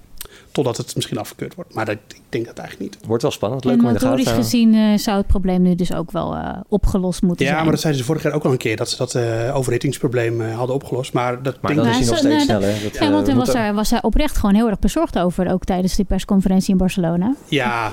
[0.54, 1.74] Totdat het misschien afgekeurd wordt.
[1.74, 3.06] Maar dat, ik denk dat eigenlijk niet.
[3.08, 3.64] Wordt wel spannend.
[3.66, 4.74] Leuk En om in de gaten motorisch te houden.
[4.80, 7.64] gezien eh, zou het probleem nu dus ook wel eh, opgelost moeten Ja, zijn.
[7.64, 8.76] maar dat zeiden ze vorig jaar ook al een keer.
[8.76, 11.14] Dat ze dat eh overhittingsprobleem hadden opgelost.
[11.14, 12.74] Maar dat Maar denk dan is hij nog steeds sneller.
[12.84, 15.64] Dat, Ja, want hij was, daar, was hij oprecht gewoon heel erg bezorgd over, ook
[15.64, 17.36] tijdens die persconferentie in Barcelona.
[17.48, 17.92] Ja,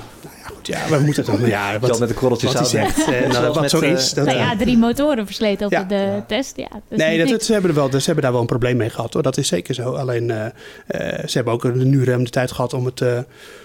[0.71, 1.49] ja, we moeten het dan.
[1.49, 2.67] Ja, Zat met een korreltje wat zout.
[2.67, 2.97] zegt.
[3.11, 4.13] eh, nou, wat met, zo eh, is.
[4.13, 5.83] Dat, nou ja, drie motoren versleten op Ja.
[5.83, 6.57] de test.
[6.57, 8.89] Ja, dat nee, dat, ze, hebben er wel, ze hebben daar wel een probleem mee
[8.89, 9.13] gehad.
[9.13, 9.23] Hoor.
[9.23, 9.91] Dat is zeker zo.
[9.93, 13.19] Alleen eh, eh, ze hebben ook een- nu ruim de tijd gehad om het, eh,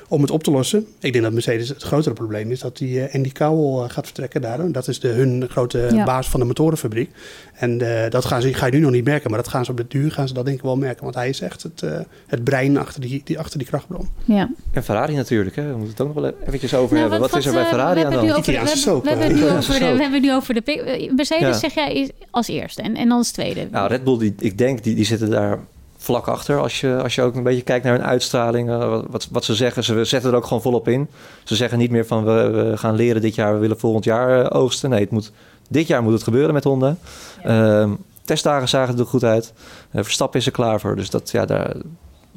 [0.08, 0.86] om het op te lossen.
[1.00, 4.04] Ik denk dat Mercedes het grotere probleem is dat die eh, Andy Cowell eh, gaat
[4.04, 4.72] vertrekken daar.
[4.72, 6.04] Dat is de, hun grote Ja.
[6.04, 7.10] baas van de motorenfabriek.
[7.54, 9.70] En eh, dat gaan ze, ga je nu nog niet merken, maar dat gaan ze
[9.70, 11.02] op de duur gaan ze dat denk ik wel merken.
[11.02, 14.08] Want hij is echt het, eh, het brein achter die, die, achter die krachtbron.
[14.24, 14.50] Ja.
[14.72, 15.56] En Ferrari natuurlijk.
[15.56, 15.62] Hè.
[15.62, 17.28] We moeten het ook nog wel eventjes over Nou, hebben.
[17.30, 19.42] Wat, is er bij Ferrari aan over- Italiaanse we hebben- soap, We hebben het nu
[19.42, 21.52] over de, Italiaanse we hebben het nu over de pick- Mercedes, Ja.
[21.58, 23.68] zeg jij, is als eerste en, en als tweede.
[23.70, 25.58] Nou, Red Bull, die, ik denk, die, die zitten daar
[26.06, 26.60] vlak achter.
[26.60, 28.68] Als je, als je ook een beetje kijkt naar hun uitstraling.
[28.70, 29.84] eh, wat- wat, ze zeggen.
[29.84, 31.08] Ze zetten er ook gewoon volop in.
[31.44, 33.52] Ze zeggen niet meer van we, we gaan leren dit jaar.
[33.54, 34.90] We willen volgend jaar eh, oogsten.
[34.90, 35.32] Nee, het moet,
[35.68, 36.96] dit jaar moet het gebeuren met Honda.
[37.42, 37.90] Ehm,
[38.24, 39.52] testdagen zagen er goed uit.
[39.90, 40.96] Eh, Verstappen is er klaar voor.
[40.96, 41.72] Dus dat, ja, daar,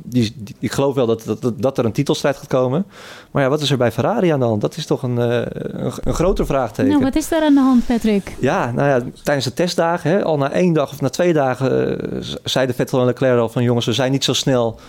[0.04, 2.86] die, die- ik geloof wel dat, dat, dat er een titelstrijd gaat komen.
[3.32, 4.62] Maar ja, wat is er bij Ferrari aan de hand?
[4.62, 6.92] Dat is toch een, eh, een, een groter vraagteken.
[6.92, 8.36] nou, wat is daar aan de hand, Patrick?
[8.40, 12.00] Ja, nou ja, tijdens de testdagen, hè, al na één dag of na twee dagen,
[12.12, 14.80] eh, zeiden Vettel en Leclerc al van jongens, we zijn niet zo snel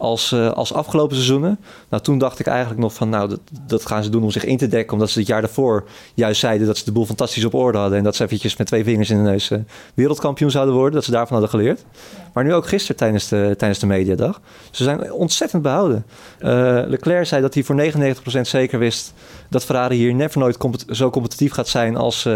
[0.00, 1.58] als, uh, als afgelopen seizoenen.
[1.88, 4.44] Nou, toen dacht ik eigenlijk nog van, nou, dat, dat gaan ze doen om zich
[4.44, 4.92] in te dekken.
[4.92, 7.98] Omdat ze het jaar daarvoor juist zeiden dat ze de boel fantastisch op orde hadden.
[7.98, 9.58] En dat ze eventjes met twee vingers in de neus uh,
[9.94, 10.94] wereldkampioen zouden worden.
[10.94, 11.84] Dat ze daarvan hadden geleerd.
[12.32, 14.40] Maar nu ook gisteren tijdens de, tijdens de mediadag.
[14.70, 16.06] Ze zijn ontzettend behouden.
[16.40, 16.48] Uh,
[16.86, 17.92] Leclerc zei dat hij voor
[18.36, 19.12] 99% zeker wist
[19.48, 22.28] dat Ferrari hier never nooit compet zo competitief gaat zijn als,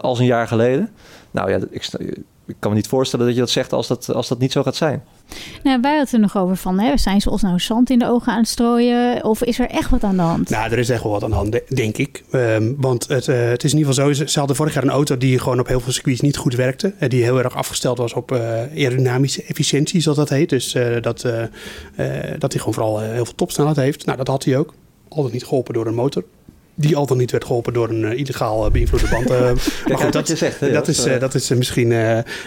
[0.00, 0.90] als een jaar geleden.
[1.30, 1.90] Nou ja, ik,
[2.46, 4.62] ik kan me niet voorstellen dat je dat zegt als dat, als dat niet zo
[4.62, 5.02] gaat zijn.
[5.62, 7.98] Nou, wij hadden het er nog over van, hè, zijn ze ons nou zand in
[7.98, 9.24] de ogen aan het strooien?
[9.24, 10.50] Of is er echt wat aan de hand?
[10.50, 12.24] Nou, er is echt wel wat aan de hand, denk ik.
[12.32, 14.90] Um, want het, uh, het is in ieder geval zo, ze hadden vorig jaar een
[14.90, 16.94] auto die gewoon op heel veel circuits niet goed werkte.
[17.00, 18.38] Uh, die heel erg afgesteld was op uh,
[18.76, 20.48] aerodynamische efficiëntie, zoals dat heet.
[20.48, 21.00] Dus dat,
[22.38, 24.06] dat hij gewoon vooral heel veel topsnelheid heeft.
[24.06, 24.74] Nou, dat had hij ook.
[25.08, 26.24] Altijd niet geholpen door een motor
[26.74, 29.30] die al dan niet werd geholpen door een uh, illegaal uh, beïnvloede band.
[29.30, 29.38] Uh,
[29.88, 31.88] maar goed, dat, je zegt, dat, is, dat is misschien.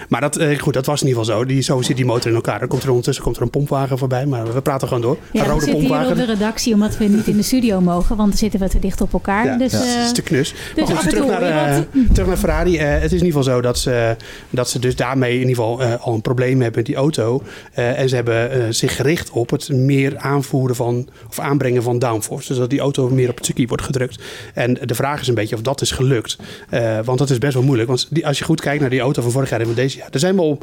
[0.10, 1.46] maar dat, goed, dat was in ieder geval zo.
[1.46, 2.62] Die, zo zit die motor in elkaar.
[2.62, 5.18] Er komt er ondertussen komt er een pompwagen voorbij, maar we praten gewoon door.
[5.32, 6.04] Ja, een rode we pompwagen.
[6.06, 8.70] hier op de redactie omdat we niet in de studio mogen, want dan zitten we
[8.70, 9.46] te dicht op elkaar.
[9.46, 10.04] Ja, dus, ja.
[10.04, 10.54] is te knus.
[10.76, 12.78] Dus maar goed, terug, naar, terug naar Ferrari.
[12.80, 14.16] het is in ieder geval zo dat ze,
[14.50, 17.44] dat ze dus daarmee in ieder geval al een probleem hebben met die auto.
[17.74, 22.48] en ze hebben zich gericht op het meer aanvoeren van of aanbrengen van downforce.
[22.48, 24.15] Dus dat die auto meer op het circuit wordt gedrukt.
[24.54, 26.38] En de vraag is een beetje of dat is gelukt.
[26.72, 27.88] Uh, want dat is best wel moeilijk.
[27.88, 29.98] Want die, als je goed kijkt naar die auto van vorig jaar en van deze
[29.98, 30.08] jaar.
[30.12, 30.58] Er zijn wel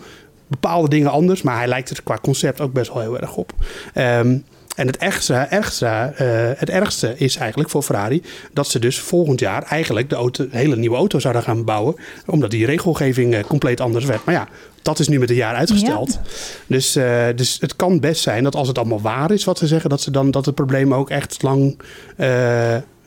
[0.47, 1.43] bepaalde dingen anders.
[1.43, 3.53] Maar hij lijkt er qua concept ook best wel heel erg op.
[3.95, 4.45] Um,
[4.77, 5.49] en het ergste,
[5.83, 6.07] uh,
[6.57, 10.77] het ergste is eigenlijk voor Ferrari dat ze dus volgend jaar eigenlijk de, auto, hele
[10.77, 11.95] nieuwe auto zouden gaan bouwen.
[12.27, 14.25] Omdat die regelgeving uh, compleet anders werd.
[14.25, 14.49] Maar ja,
[14.83, 16.13] dat is nu met een jaar uitgesteld.
[16.13, 16.21] Ja.
[16.67, 19.67] Dus, uh, dus het kan best zijn dat als het allemaal waar is wat ze
[19.67, 21.81] zeggen, dat, ze dan, dat het probleem ook echt lang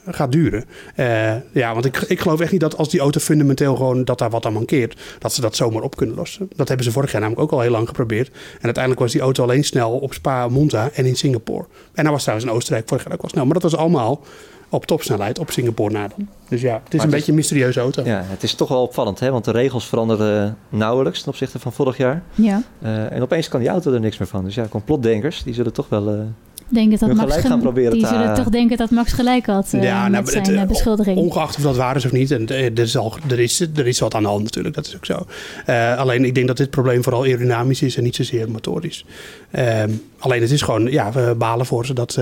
[0.06, 0.66] gaat duren.
[0.96, 4.20] Uh, ja, want ik, ik geloof echt niet dat als die auto fundamenteel gewoon dat
[4.20, 6.50] daar wat aan mankeert, dat ze dat zomaar op kunnen lossen.
[6.56, 8.28] Dat hebben ze vorig jaar namelijk ook al heel lang geprobeerd.
[8.28, 11.66] En uiteindelijk was die auto alleen snel op Spa, Monza en in Singapore.
[11.94, 13.46] En daar was trouwens in Oostenrijk vorig jaar ook wel snel.
[13.46, 14.24] Maar dat was allemaal
[14.70, 16.10] op topsnelheid op Singapore na
[16.50, 18.04] Dus ja, het is een beetje een mysterieuze auto.
[18.04, 19.32] Ja, het is toch wel opvallend, hè?
[19.32, 22.24] want de regels veranderden nauwelijks ten opzichte van vorig jaar.
[22.36, 22.62] Ja.
[22.84, 24.44] Uh, en opeens kan die auto er niks meer van.
[24.44, 26.16] Dus ja, complotdenkers, die zullen toch wel...
[26.16, 26.22] Uh,
[26.68, 30.08] denken dat Max gaan proberen die zullen toch denken dat Max gelijk had uh, ja,
[30.08, 31.18] nou, met zijn het, uh, beschuldiging.
[31.18, 32.32] Ongeacht of dat waar is of niet.
[32.32, 34.96] En er is, al, er, is, er is wat aan de hand natuurlijk, dat is
[34.96, 35.26] ook zo.
[35.70, 39.06] Uh, alleen ik denk dat dit probleem vooral aerodynamisch is en niet zozeer motorisch.
[39.52, 42.20] Ehm, alleen het is gewoon, ja, we balen voor ze dat,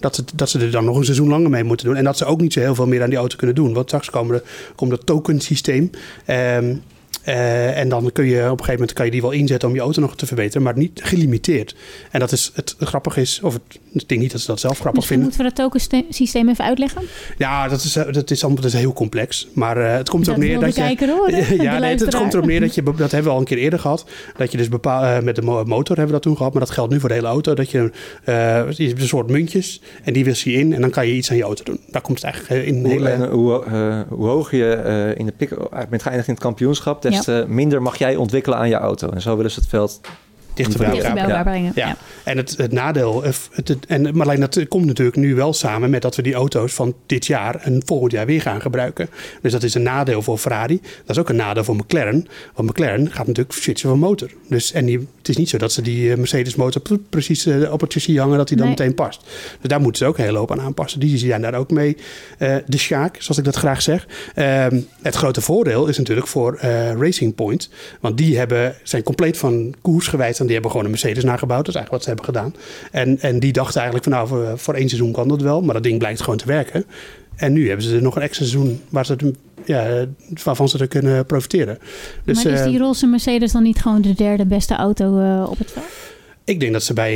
[0.00, 1.96] dat, ze dat ze er dan nog een seizoen langer mee moeten doen.
[1.96, 3.72] En dat ze ook niet zo heel veel meer aan die auto kunnen doen.
[3.72, 4.42] Want straks komen de,
[4.74, 5.90] komt het token systeem.
[6.26, 6.82] Um,
[7.26, 9.74] uh, en dan kun je op een gegeven moment kan je die wel inzetten om
[9.74, 11.74] je auto nog te verbeteren, maar niet gelimiteerd.
[12.10, 14.60] En dat is het, het grappig is, of het, ik denk niet dat ze dat
[14.60, 15.44] zelf grappig Misschien vinden.
[15.46, 17.02] Moeten we dat token systeem even uitleggen?
[17.38, 19.48] Ja, dat is, dat is, allemaal, dat is heel complex.
[19.52, 20.82] Maar uh, het komt erop neer dat je.
[21.62, 23.58] ja, nee, het, het, komt erop neer dat je, dat hebben we al een keer
[23.58, 24.04] eerder gehad.
[24.36, 26.70] Dat je dus bepaal, uh, met de motor hebben we dat toen gehad, maar dat
[26.70, 27.54] geldt nu voor de hele auto.
[27.54, 27.90] Dat je,
[28.24, 28.32] je
[28.86, 31.36] hebt een soort muntjes en die wist je in en dan kan je iets aan
[31.36, 31.80] je auto doen.
[31.90, 32.84] Daar komt het eigenlijk in.
[32.84, 33.26] Hoe, hele...
[33.26, 33.64] hoe,
[34.08, 35.48] hoe hoger je in de pik
[35.90, 37.44] bent geëindigd in het kampioenschap, des ja.
[37.48, 39.08] minder mag jij ontwikkelen aan je auto.
[39.08, 40.00] En zo willen ze het veld
[40.54, 41.72] dichter bij elkaar, brengen.
[41.74, 41.96] Ja.
[42.24, 45.90] En het, het nadeel, het, het, en, maar alleen dat komt natuurlijk nu wel samen
[45.90, 49.08] met dat we die auto's van dit jaar en volgend jaar weer gaan gebruiken.
[49.42, 50.80] Dus dat is een nadeel voor Ferrari.
[50.80, 52.26] Dat is ook een nadeel voor McLaren.
[52.54, 54.30] Want McLaren gaat natuurlijk switchen van motor.
[54.48, 57.72] Dus, en die, het is niet zo dat ze die eh, Mercedes motor precies uh,
[57.72, 58.76] op het chassis hangen dat die dan nee.
[58.78, 59.20] meteen past.
[59.60, 61.00] Dus daar moeten ze ook een hele hoop aan aanpassen.
[61.00, 61.96] Die zijn daar ook mee
[62.38, 64.06] uh, de schaak, zoals ik dat graag zeg.
[64.36, 64.66] Uh,
[65.02, 66.58] het grote voordeel is natuurlijk voor
[66.98, 67.70] Racing Point.
[68.00, 71.66] Want die hebben, zijn compleet van koers gewijd die hebben gewoon een Mercedes nagebouwd.
[71.66, 72.54] Dat is eigenlijk wat ze hebben gedaan.
[72.90, 75.62] En, en die dachten eigenlijk van nou, voor, voor één seizoen kan dat wel.
[75.62, 76.84] Maar dat ding blijkt gewoon te werken.
[77.36, 79.32] En nu hebben ze er nog een extra seizoen waar ze,
[79.64, 80.06] ja,
[80.44, 81.78] waarvan ze er kunnen profiteren.
[82.24, 85.58] Dus, maar is die roze Mercedes dan niet gewoon de derde beste auto uh, op
[85.58, 85.86] het veld?
[86.44, 87.14] Ik denk dat ze bij...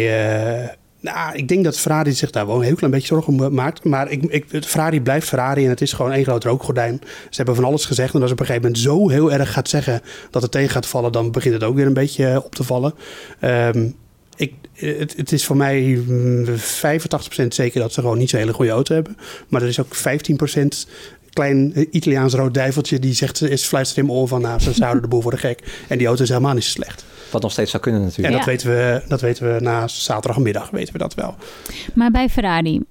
[0.62, 0.68] Uh,
[1.00, 3.84] nou, ik denk dat Ferrari zich daar wel een heel klein beetje zorgen om maakt.
[3.84, 7.00] Maar ik, ik, Ferrari blijft Ferrari en het is gewoon één groot rookgordijn.
[7.02, 8.14] Ze hebben van alles gezegd.
[8.14, 10.86] En als op een gegeven moment zo heel erg gaat zeggen dat het tegen gaat
[10.86, 12.94] vallen, dan begint het ook weer een beetje op te vallen.
[13.40, 13.94] Um,
[14.36, 18.70] ik, het, het, is voor mij 85% zeker dat ze gewoon niet zo'n hele goede
[18.70, 19.16] auto hebben.
[19.48, 20.88] Maar er is ook 15%
[21.32, 25.02] klein Italiaans rood duiveltje die zegt, is fluistert in mijn oor van, nou, ze zouden
[25.02, 25.62] de boel voor de gek.
[25.88, 27.04] En die auto is helemaal niet zo slecht.
[27.30, 28.28] Wat nog steeds zou kunnen natuurlijk.
[28.28, 31.34] En dat, weten, we, dat weten we na zaterdagmiddag, weten we dat wel.
[31.94, 32.82] Maar bij Ferrari,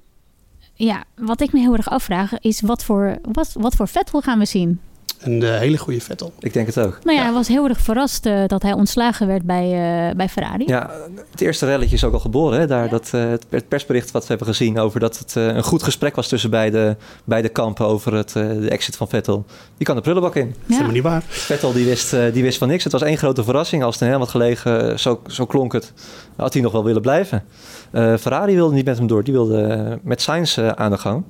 [0.73, 4.39] ja, wat ik me heel erg afvraag is wat voor, wat, wat voor Vettel gaan
[4.39, 4.79] we zien?
[5.17, 6.33] Een uh, hele goede Vettel.
[6.39, 6.99] Ik denk het ook.
[7.03, 7.23] Nou ja, ja.
[7.23, 9.65] hij was heel erg verrast uh, dat hij ontslagen werd bij,
[10.09, 10.63] uh, bij Ferrari.
[10.67, 10.91] Ja,
[11.31, 12.59] het eerste relletje is ook al geboren.
[12.59, 12.67] Hè?
[12.67, 12.89] Daar, ja.
[12.89, 13.11] dat,
[13.49, 16.97] het persbericht wat we hebben gezien over dat het een goed gesprek was tussen beide,
[17.23, 19.45] beide kampen over het, de exit van Vettel.
[19.77, 20.47] Die kan de prullenbak in.
[20.47, 21.23] Dat is helemaal niet waar.
[21.27, 22.83] Vettel die wist, die wist van niks.
[22.83, 23.83] Het was één grote verrassing.
[23.83, 25.93] Als het helemaal had gelegen, zo, zo klonk het,
[26.35, 27.43] had hij nog wel willen blijven.
[27.91, 29.23] Ferrari wilde niet met hem door.
[29.23, 31.23] Die wilde met Sainz aan de gang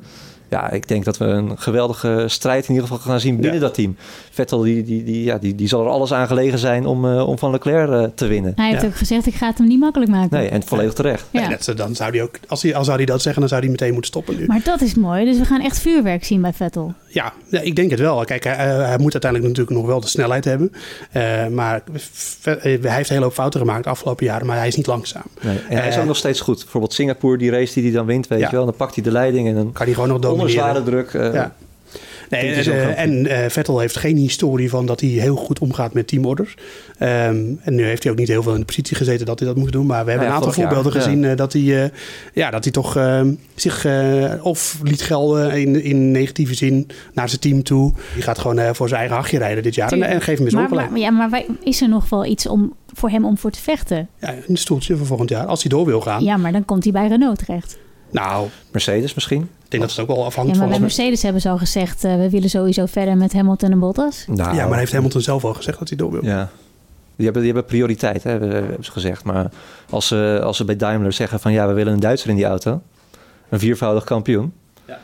[0.50, 3.60] ja, ik denk dat we een geweldige strijd in ieder geval gaan zien binnen ja.
[3.60, 3.96] dat team.
[4.32, 7.28] Vettel die, die, die, ja, die, die zal er alles aan gelegen zijn om, uh,
[7.28, 8.54] om van Leclerc uh, te winnen.
[8.56, 8.88] Hij heeft ja.
[8.88, 10.38] ook gezegd, ik ga het hem niet makkelijk maken.
[10.38, 11.26] Nee, en volledig terecht.
[11.32, 11.50] Ja.
[11.50, 13.72] Dat, dan zou hij ook, als hij, als zou hij dat zeggen, dan zou hij
[13.72, 14.46] meteen moeten stoppen nu.
[14.46, 16.94] Maar dat is mooi, dus we gaan echt vuurwerk zien bij Vettel.
[17.18, 18.26] Ja, ik denk het wel.
[18.26, 20.72] Kijk, hij, hij moet uiteindelijk natuurlijk nog wel de snelheid hebben.
[21.14, 21.82] Uh, maar
[22.44, 25.24] hij heeft een hele hoop fouten gemaakt de afgelopen jaren, maar hij is niet langzaam.
[25.42, 26.60] Nee, en hij is ook nog steeds goed.
[26.62, 28.66] Bijvoorbeeld Singapore, die race die hij dan wint, weet je wel.
[28.66, 30.64] Dan pakt hij de leiding en dan kan hij gewoon nog domineren.
[30.64, 31.34] Onder zware druk.
[31.34, 31.56] Ja.
[32.30, 36.08] Nee, uh, en uh, Vettel heeft geen historie van dat hij heel goed omgaat met
[36.08, 36.56] teamorders.
[37.00, 39.48] Um, en nu heeft hij ook niet heel veel in de positie gezeten dat hij
[39.48, 39.86] dat moet doen.
[39.86, 41.30] Maar we hebben ja, een aantal voorbeelden jaar, gezien ja.
[41.30, 41.92] uh, dat, hij,
[42.34, 42.98] ja, dat hij toch
[43.56, 43.88] zich
[44.42, 47.94] of liet gelden in, in negatieve zin naar zijn team toe.
[48.14, 49.92] Die gaat gewoon voor zijn eigen hachje rijden dit jaar.
[49.92, 50.90] En, en geef hem eens maar, ongelijk.
[50.90, 53.60] maar, ja, maar wij, is er nog wel iets om, voor hem om voor te
[53.60, 54.08] vechten?
[54.20, 55.46] Ja, een stoeltje voor volgend jaar.
[55.46, 56.24] Als hij door wil gaan.
[56.24, 57.78] Ja, maar dan komt hij bij Renault terecht.
[58.10, 59.42] Nou, Mercedes misschien?
[59.42, 60.78] Ik denk dat het ook wel afhangt ja, maar van...
[60.78, 62.06] bij Mercedes hebben ze al gezegd...
[62.06, 64.26] Uh, we willen sowieso verder met Hamilton en Bottas.
[64.28, 66.24] Nou, ja, maar heeft Hamilton zelf al gezegd dat hij door wil.
[66.24, 66.50] Ja.
[67.16, 69.24] Die hebben, die hebben prioriteit, hè, hebben ze gezegd.
[69.24, 69.52] Maar
[69.90, 71.52] als ze, als ze bij Daimler zeggen van...
[71.52, 72.82] ja, we willen een Duitser in die auto.
[73.50, 74.54] Een viervoudig kampioen.
[74.86, 75.00] Ja.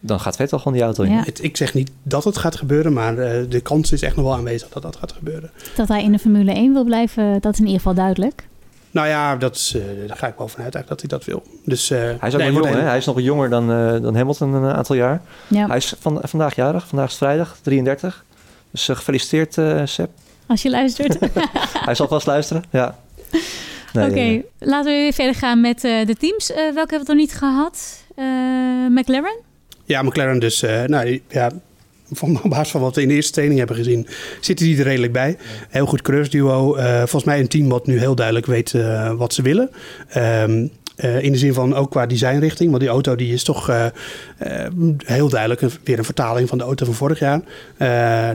[0.00, 1.10] Dan gaat Vettel gewoon die auto in.
[1.10, 1.22] Ja.
[1.24, 2.92] Het, ik zeg niet dat het gaat gebeuren...
[2.92, 5.50] maar uh, de kans is echt nog wel aanwezig dat dat gaat gebeuren.
[5.76, 8.46] Dat hij in de Formule 1 wil blijven, dat is in ieder geval duidelijk.
[8.90, 11.42] Nou ja, dat is, uh, daar ga ik wel vanuit eigenlijk dat hij dat wil.
[11.64, 12.80] Dus, uh, hij is ook nee, nog jong, hè?
[12.80, 15.20] Hij is nog jonger dan, uh, dan Hamilton een aantal jaar.
[15.46, 15.66] Ja.
[15.66, 16.86] Hij is van, vandaag jarig.
[16.86, 18.24] Vandaag is vrijdag, 33.
[18.70, 19.52] Dus gefeliciteerd,
[19.88, 20.10] Seb.
[20.46, 21.18] Als je luistert.
[21.88, 22.98] hij zal vast luisteren, ja.
[23.92, 26.48] Nee, Oké, okay, laten we weer verder gaan met de teams.
[26.54, 28.04] welke hebben we nog niet gehad?
[28.90, 29.36] McLaren?
[29.84, 30.60] Ja, McLaren dus.
[30.86, 31.50] nou, ja,
[32.12, 34.06] van basis van wat we in de eerste training hebben gezien,
[34.40, 35.36] zitten die er redelijk bij.
[35.68, 36.76] Heel goed coureursduo.
[36.76, 39.70] Uh, volgens mij een team wat nu heel duidelijk weet uh, wat ze willen.
[40.16, 42.68] Um, uh, in de zin van ook qua designrichting.
[42.68, 43.86] Want die auto die is toch uh,
[44.46, 44.66] uh,
[45.04, 47.40] heel duidelijk een, weer een vertaling van de auto van vorig jaar.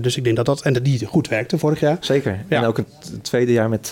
[0.01, 0.61] dus ik denk dat dat...
[0.61, 1.97] En dat die goed werkte vorig jaar.
[1.99, 2.39] Zeker.
[2.49, 2.57] Ja.
[2.57, 2.87] En ook het
[3.21, 3.91] tweede jaar met,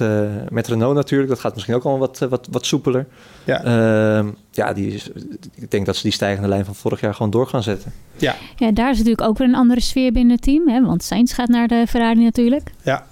[0.50, 1.30] met Renault natuurlijk.
[1.30, 3.06] Dat gaat misschien ook al wat, wat, wat soepeler.
[3.44, 5.10] Ja, ehm, ja die is,
[5.56, 7.94] ik denk dat ze die stijgende lijn van vorig jaar gewoon door gaan zetten.
[8.18, 10.68] Ja, ja daar is natuurlijk ook weer een andere sfeer binnen het team.
[10.68, 10.82] Hè?
[10.86, 12.72] Want Sainz gaat naar de Ferrari natuurlijk.
[12.82, 13.06] Ja.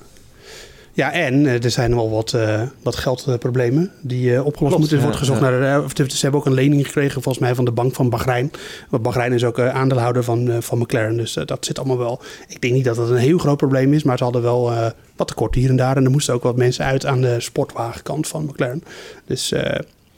[0.97, 4.99] Ja, en uh, er zijn wel wat, uh, wat geldproblemen die uh, opgelost Klopt, moeten.
[5.01, 5.49] Wordt gezocht ja.
[5.49, 5.81] naar.
[5.93, 8.51] De, ze hebben ook een lening gekregen, volgens mij, van de bank van Bahrein.
[8.89, 11.17] Want Bahrein is ook aandeelhouder van, van McLaren.
[11.17, 12.21] Dus dat zit allemaal wel.
[12.47, 14.71] Ik denk niet dat dat een heel groot probleem is, maar ze hadden wel
[15.15, 15.97] wat tekort hier en daar.
[15.97, 18.83] En er moesten ook wat mensen uit aan de sportwagenkant van McLaren.
[19.25, 19.53] Dus.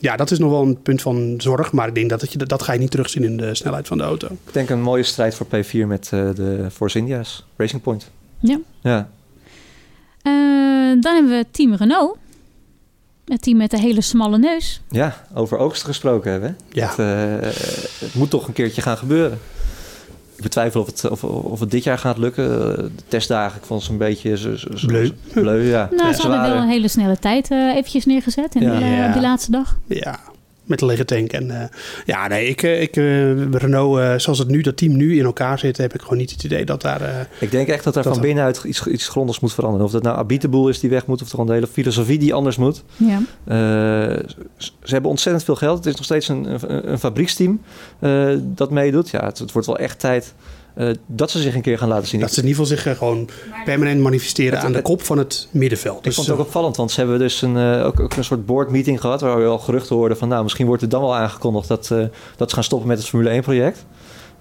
[0.02, 1.72] Ja, dat is nog wel een punt van zorg.
[1.72, 3.98] Maar ik denk dat, dat, je, dat ga je niet terugzien in de snelheid van
[3.98, 4.28] de auto.
[4.28, 8.12] Ik denk een mooie strijd voor P4 met de Force India's Racing Point.
[8.40, 8.60] Ja.
[8.82, 9.10] Ja.
[10.24, 12.18] Uh, dan hebben we Team Renault.
[13.26, 14.82] Het team met de hele smalle neus.
[14.90, 16.58] Ja, over oogst gesproken hebben.
[16.72, 16.90] Ja.
[16.90, 17.50] Het, uh,
[18.00, 19.40] het, moet toch een keertje gaan gebeuren.
[20.36, 22.48] Ik betwijfel of het, of, of het dit jaar gaat lukken.
[22.76, 24.38] De testdagen, ik vond ze een beetje...
[24.38, 25.12] Zo, zo, zo, bleu.
[25.34, 25.62] bleu.
[25.62, 25.90] ja.
[25.92, 28.78] Nou, ze hadden wel een hele snelle tijd uh, eventjes neergezet in ja.
[28.78, 29.12] die, ja.
[29.12, 29.80] die laatste dag.
[29.88, 30.20] Ja,
[30.70, 31.32] met een lege tank.
[31.32, 31.64] En uh,
[32.06, 35.60] ja, nee, ik, ik uh, Renault, uh, zoals het nu, dat team nu in elkaar
[35.60, 37.28] zit, heb ik gewoon niet het idee dat daar.
[37.40, 39.86] ik denk echt dat er dat van binnenuit iets, iets grondigs moet veranderen.
[39.86, 42.58] Of dat nou Abiteboel is die weg moet, of gewoon de hele filosofie die anders
[42.58, 42.84] moet.
[42.96, 43.22] Ja.
[44.60, 45.78] ze hebben ontzettend veel geld.
[45.78, 47.62] Het is nog steeds een, een, een fabrieksteam
[48.40, 49.10] dat meedoet.
[49.10, 50.34] Ja, het, het wordt wel echt tijd.
[50.80, 52.20] Uh, dat ze zich een keer gaan laten zien.
[52.20, 53.30] Dat ze in ieder geval zich uh, gewoon
[53.66, 55.98] permanent manifesteren het, aan de kop van het middenveld.
[55.98, 58.24] Ik dus, vond het ook opvallend, want ze hebben dus een, uh, ook, ook, een
[58.24, 59.22] soort boardmeeting gehad...
[59.22, 60.28] waar we al geruchten hoorden van...
[60.28, 61.68] nou, misschien wordt het dan wel aangekondigd...
[61.68, 61.88] dat,
[62.36, 63.86] dat ze gaan stoppen met het Formule 1-project.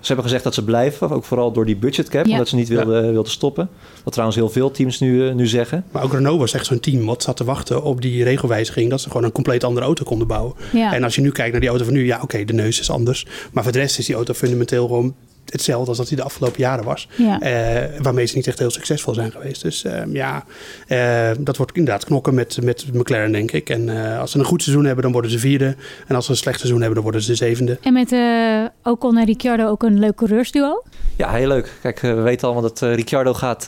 [0.00, 2.26] Ze hebben gezegd dat ze blijven, ook vooral door die budgetcap...
[2.26, 2.32] Ja.
[2.32, 3.10] omdat ze niet wilden, ja.
[3.12, 3.68] wilden stoppen.
[4.04, 5.84] Wat trouwens heel veel teams nu, nu zeggen.
[5.90, 8.90] Maar ook Renault was echt zo'n team wat zat te wachten op die regelwijziging...
[8.90, 10.54] dat ze gewoon een compleet andere auto konden bouwen.
[10.72, 10.94] Ja.
[10.94, 12.06] En als je nu kijkt naar die auto van nu...
[12.06, 13.26] ja, oké, okay, de neus is anders.
[13.52, 15.14] Maar voor de rest is die auto fundamenteel gewoon
[15.52, 17.08] hetzelfde als dat hij de afgelopen jaren was.
[17.16, 17.42] Ja.
[17.42, 19.62] Uh, waarmee ze niet echt heel succesvol zijn geweest.
[19.62, 20.44] Dus uh, ja,
[20.88, 23.70] uh, dat wordt inderdaad knokken met, met McLaren, denk ik.
[23.70, 25.76] En als ze een goed seizoen hebben, dan worden ze vierde.
[26.06, 27.78] En als ze een slecht seizoen hebben, dan worden ze de zevende.
[27.82, 28.14] En met
[28.82, 30.82] Ocon en Ricciardo ook een leuk coureursduo?
[31.16, 31.72] Ja, heel leuk.
[31.82, 33.66] Kijk, we weten allemaal dat Ricciardo gaat,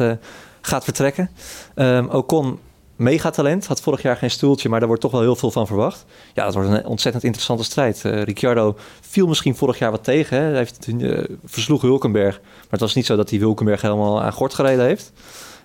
[0.61, 1.31] gaat vertrekken.
[1.75, 2.59] Um, Ocon
[3.01, 3.67] megatalent.
[3.67, 6.05] Had vorig jaar geen stoeltje, maar daar wordt toch wel heel veel van verwacht.
[6.35, 8.03] Ja, dat wordt een ontzettend interessante strijd.
[8.07, 10.37] Uh, Ricciardo viel misschien vorig jaar wat tegen.
[10.37, 10.43] Hè.
[10.43, 12.41] Hij heeft, uh, versloeg Hulkenberg.
[12.41, 15.13] Maar het was niet zo dat hij Hulkenberg helemaal aan gort gereden heeft.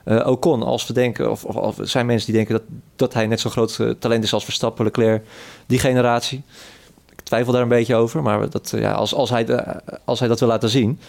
[0.06, 2.64] Uh, Ocon, als we denken, of, of, of, zijn mensen die denken dat,
[2.96, 5.26] dat hij net zo'n groot talent is als Verstappen, Leclerc,
[5.66, 6.44] die generatie.
[7.12, 9.66] Ik twijfel daar een beetje over, maar dat, ja, als, als, hij
[10.06, 11.00] als hij dat wil laten zien,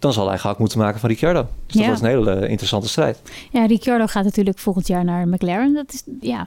[0.00, 1.46] dan zal hij gehakt moeten maken van Ricciardo.
[1.66, 3.20] Dus dat wordt een hele eh, interessante strijd.
[3.50, 5.74] Ja, Ricciardo gaat natuurlijk volgend jaar naar McLaren.
[5.74, 6.46] Dat is, ja.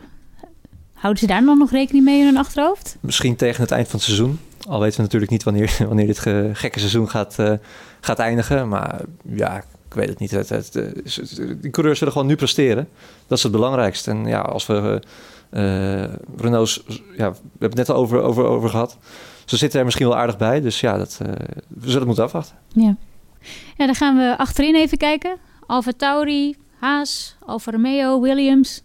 [0.93, 2.97] Houden ze daar dan nog rekening mee in hun achterhoofd?
[2.99, 4.39] Misschien tegen het eind van het seizoen.
[4.67, 6.19] Al weten we natuurlijk niet wanneer, wanneer dit
[6.53, 7.53] gekke seizoen gaat, uh,
[8.01, 8.67] gaat eindigen.
[8.67, 9.01] Maar
[9.33, 10.31] ja, ik weet het niet.
[10.31, 10.71] Het, het,
[11.61, 12.89] die coureurs willen gewoon nu presteren.
[13.27, 14.11] Dat is het belangrijkste.
[14.11, 15.01] En ja, als we
[15.51, 16.03] uh,
[16.37, 16.83] Renault's...
[17.17, 18.97] Ja, we hebben het net al over, over, over gehad.
[19.45, 20.61] Ze zitten er misschien wel aardig bij.
[20.61, 21.27] Dus ja, dat, uh,
[21.67, 22.55] we zullen het moeten afwachten.
[22.67, 22.95] Ja.
[23.77, 25.37] Ja, dan gaan we achterin even kijken.
[25.65, 28.83] Alfa Tauri, Haas, Alfa Romeo, Williams.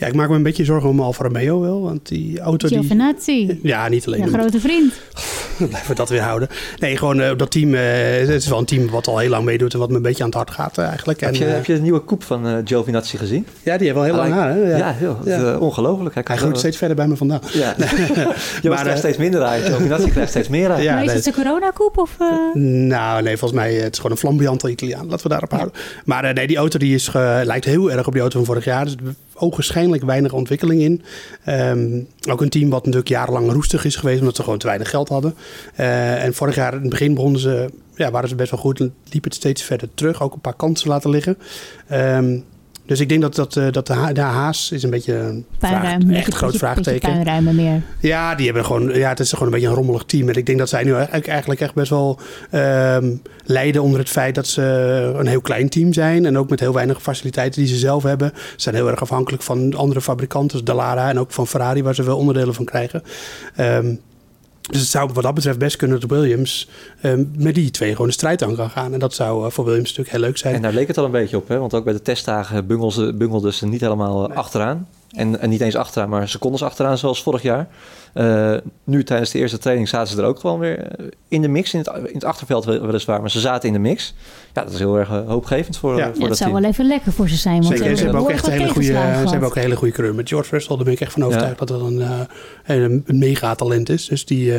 [0.00, 3.46] Ja, ik maak me een beetje zorgen om Alfa Romeo wel, want die auto Giovinazzi.
[3.46, 3.60] die...
[3.62, 4.22] Ja, niet alleen.
[4.22, 4.94] Een grote vriend.
[5.68, 6.48] Blijven we dat weer houden.
[6.78, 7.80] Nee, gewoon uh, dat team, uh,
[8.18, 10.22] het is wel een team wat al heel lang meedoet en wat me een beetje
[10.22, 11.20] aan het hart gaat uh, eigenlijk.
[11.20, 13.46] Heb, en, je, heb je de nieuwe koep van uh, Giovinazzi gezien?
[13.62, 14.50] Ja, die heeft wel heel lang haar.
[14.50, 14.58] Hè?
[14.58, 15.56] Ja, ja, heel, ja.
[15.56, 16.14] ongelooflijk.
[16.14, 17.40] Hij, Hij groeit steeds verder bij me vandaan.
[17.52, 17.74] Ja.
[18.62, 19.64] je maar, krijgt steeds minder uit.
[19.64, 20.82] Giovinazzi krijgt steeds meer uit.
[20.82, 21.98] Ja, maar is het de coronakoep?
[21.98, 22.16] Of,
[22.54, 25.06] Nou, nee, volgens mij het is gewoon een flamboyante Italiaan.
[25.08, 25.74] Laten we daarop houden.
[26.04, 28.84] Maar nee, die auto die is, lijkt heel erg op die auto van vorig jaar.
[28.84, 28.94] Dus
[29.40, 31.02] ogenschijnlijk weinig ontwikkeling in.
[31.48, 34.90] Um, ook een team wat natuurlijk jarenlang roestig is geweest, omdat ze gewoon te weinig
[34.90, 35.34] geld hadden.
[35.80, 38.80] Uh, en vorig jaar in het begin begonnen ze, ja, waren ze best wel goed
[38.80, 40.22] en liep het steeds verder terug.
[40.22, 41.38] Ook een paar kansen laten liggen.
[41.92, 42.44] Um,
[42.90, 45.98] dus ik denk dat, dat, dat de, ha de Haas is een beetje een vraag,
[46.10, 47.54] echt groot vraagteken.
[47.54, 47.82] Meer.
[48.00, 50.28] Ja, die hebben gewoon, ja, het is gewoon een beetje een rommelig team.
[50.28, 52.18] En ik denk dat zij nu eigenlijk echt best wel
[52.52, 54.62] um, lijden onder het feit dat ze
[55.16, 56.26] een heel klein team zijn.
[56.26, 58.32] En ook met heel weinig faciliteiten die ze zelf hebben.
[58.34, 61.94] Ze zijn heel erg afhankelijk van andere fabrikanten, dus Dallara en ook van Ferrari, waar
[61.94, 63.02] ze wel onderdelen van krijgen.
[63.60, 64.00] Um,
[64.70, 66.68] dus het zou wat dat betreft best kunnen dat Williams
[67.02, 68.92] uh, met die twee gewoon de strijd aan kan gaan.
[68.92, 70.54] En dat zou uh, voor Williams natuurlijk heel leuk zijn.
[70.54, 71.58] En daar leek het al een beetje op, hè?
[71.58, 74.36] want ook bij de testdagen bungelden ze niet helemaal nee.
[74.36, 74.88] achteraan.
[75.10, 77.68] En, en, niet eens achteraan, maar secondes achteraan zoals vorig jaar.
[78.14, 80.86] Uh, nu tijdens de eerste training zaten ze er ook gewoon weer
[81.28, 81.74] in de mix.
[81.74, 84.14] In het, in het achterveld weliswaar, maar ze zaten in de mix.
[84.52, 86.04] Ja, dat is heel erg hoopgevend voor, ja.
[86.04, 86.62] voor ja, dat het zou team.
[86.62, 87.62] wel even lekker voor ze zijn.
[87.62, 89.76] Want Zeker, ze, ze hebben ook echt een hele goede, ze hebben ook een hele
[89.76, 90.14] goede coureur.
[90.14, 91.66] Met George Russell, daar ben ik echt van overtuigd ja.
[91.66, 92.28] dat dat een,
[92.64, 94.06] een, een mega talent is.
[94.06, 94.52] Dus die...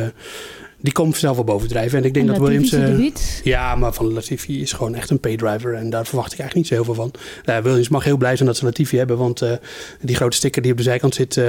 [0.82, 1.98] Die komt zelf wel bovendrijven.
[2.00, 2.74] En ik denk en dat Williams.
[2.74, 3.12] Uh,
[3.44, 5.74] ja, maar van Latifi is gewoon echt een paydriver.
[5.74, 7.12] En daar verwacht ik eigenlijk niet zo heel veel van.
[7.46, 9.18] Uh, Williams mag heel blij zijn dat ze Latifi hebben.
[9.18, 9.52] Want uh,
[10.02, 11.42] die grote sticker die op de zijkant zit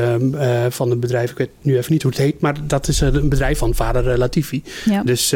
[0.68, 1.30] van het bedrijf.
[1.30, 2.40] Ik weet nu even niet hoe het heet.
[2.40, 4.62] Maar dat is een bedrijf van vader Latifi.
[4.84, 5.02] Ja.
[5.02, 5.34] Dus.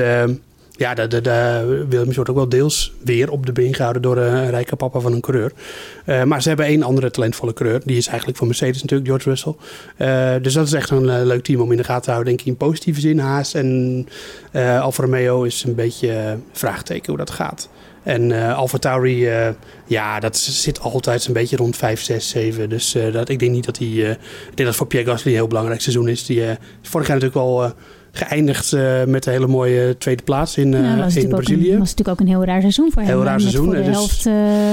[0.76, 4.50] Ja, de, de Williams wordt ook wel deels weer op de been gehouden door een
[4.50, 5.52] rijke papa van een coureur.
[6.06, 7.80] Uh, maar ze hebben één andere talentvolle coureur.
[7.84, 9.54] Die is eigenlijk van Mercedes natuurlijk, George Russell.
[9.98, 12.40] Uh, dus dat is echt een leuk team om in de gaten te houden, denk
[12.40, 13.18] ik, in positieve zin.
[13.18, 14.08] Haas en
[14.80, 17.68] Alfa Romeo is een beetje vraagteken hoe dat gaat.
[18.02, 19.28] En uh, Alfa Tauri,
[19.86, 22.68] ja, dat zit altijd een beetje rond 5, 6, 7.
[22.68, 23.88] Dus dat, ik denk niet dat hij...
[23.88, 24.16] ik
[24.54, 26.26] denk dat voor Pierre Gasly een heel belangrijk seizoen is.
[26.26, 26.42] Die
[26.82, 27.72] vorig jaar natuurlijk wel
[28.16, 31.70] geëindigd uh, met een hele mooie tweede plaats in, ja, was in Brazilië.
[31.70, 33.10] Dat was natuurlijk ook een heel raar seizoen voor hem.
[33.10, 33.64] Heel raar seizoen.
[33.64, 33.94] Voor de dus...
[33.94, 34.32] helft uh,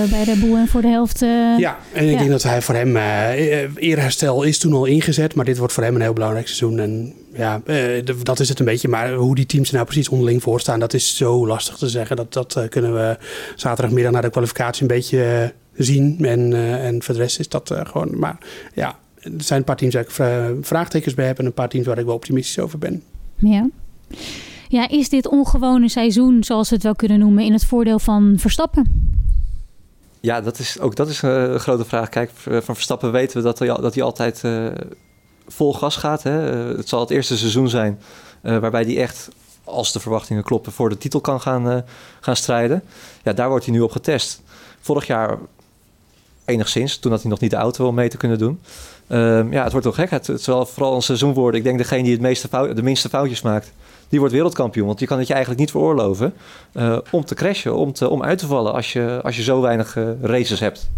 [0.09, 1.19] bij Red Bull en voor de helft...
[1.57, 2.17] ja, en ik ja.
[2.17, 2.97] denk dat hij voor hem...
[3.75, 6.79] eerherstel is toen al ingezet, maar dit wordt voor hem een heel belangrijk seizoen.
[6.79, 7.61] En ja,
[8.23, 8.87] dat is het een beetje.
[8.87, 11.89] Maar hoe die teams er nou precies onderling voor staan, dat is zo lastig te
[11.89, 12.15] zeggen.
[12.15, 13.17] Dat, dat kunnen we
[13.55, 16.25] zaterdagmiddag na de kwalificatie een beetje zien.
[16.25, 18.19] En, en voor de rest is dat gewoon...
[18.19, 18.37] Maar
[18.73, 20.11] ja, er zijn een paar teams waar ik
[20.61, 23.03] vraagtekens bij heb en een paar teams waar ik wel optimistisch over ben.
[23.43, 23.69] Ja.
[24.67, 28.33] ja, is dit ongewone seizoen, zoals we het wel kunnen noemen, in het voordeel van
[28.37, 29.11] Verstappen?
[30.19, 32.09] Ja, dat is, ook dat is een grote vraag.
[32.09, 34.67] Kijk, van Verstappen weten we dat hij, dat hij altijd uh,
[35.47, 36.23] vol gas gaat.
[36.23, 36.31] Hè?
[36.77, 37.99] Het zal het eerste seizoen zijn
[38.41, 39.29] waarbij hij echt,
[39.63, 41.83] als de verwachtingen kloppen, voor de titel kan gaan,
[42.19, 42.83] gaan strijden.
[43.23, 44.41] Ja, daar wordt hij nu op getest.
[44.79, 45.37] Vorig jaar
[46.45, 48.59] enigszins, toen had hij nog niet de auto om mee te kunnen doen.
[49.09, 50.09] Um, ja, het wordt wel gek.
[50.09, 51.59] Het, het zal vooral een seizoen worden.
[51.59, 53.71] Ik denk degene die het meeste fout, de minste foutjes maakt,
[54.09, 54.87] die wordt wereldkampioen.
[54.87, 56.33] Want je kan het je eigenlijk niet veroorloven
[56.73, 59.61] uh, om te crashen, om, te, om uit te vallen als je, als je zo
[59.61, 60.89] weinig uh, races hebt.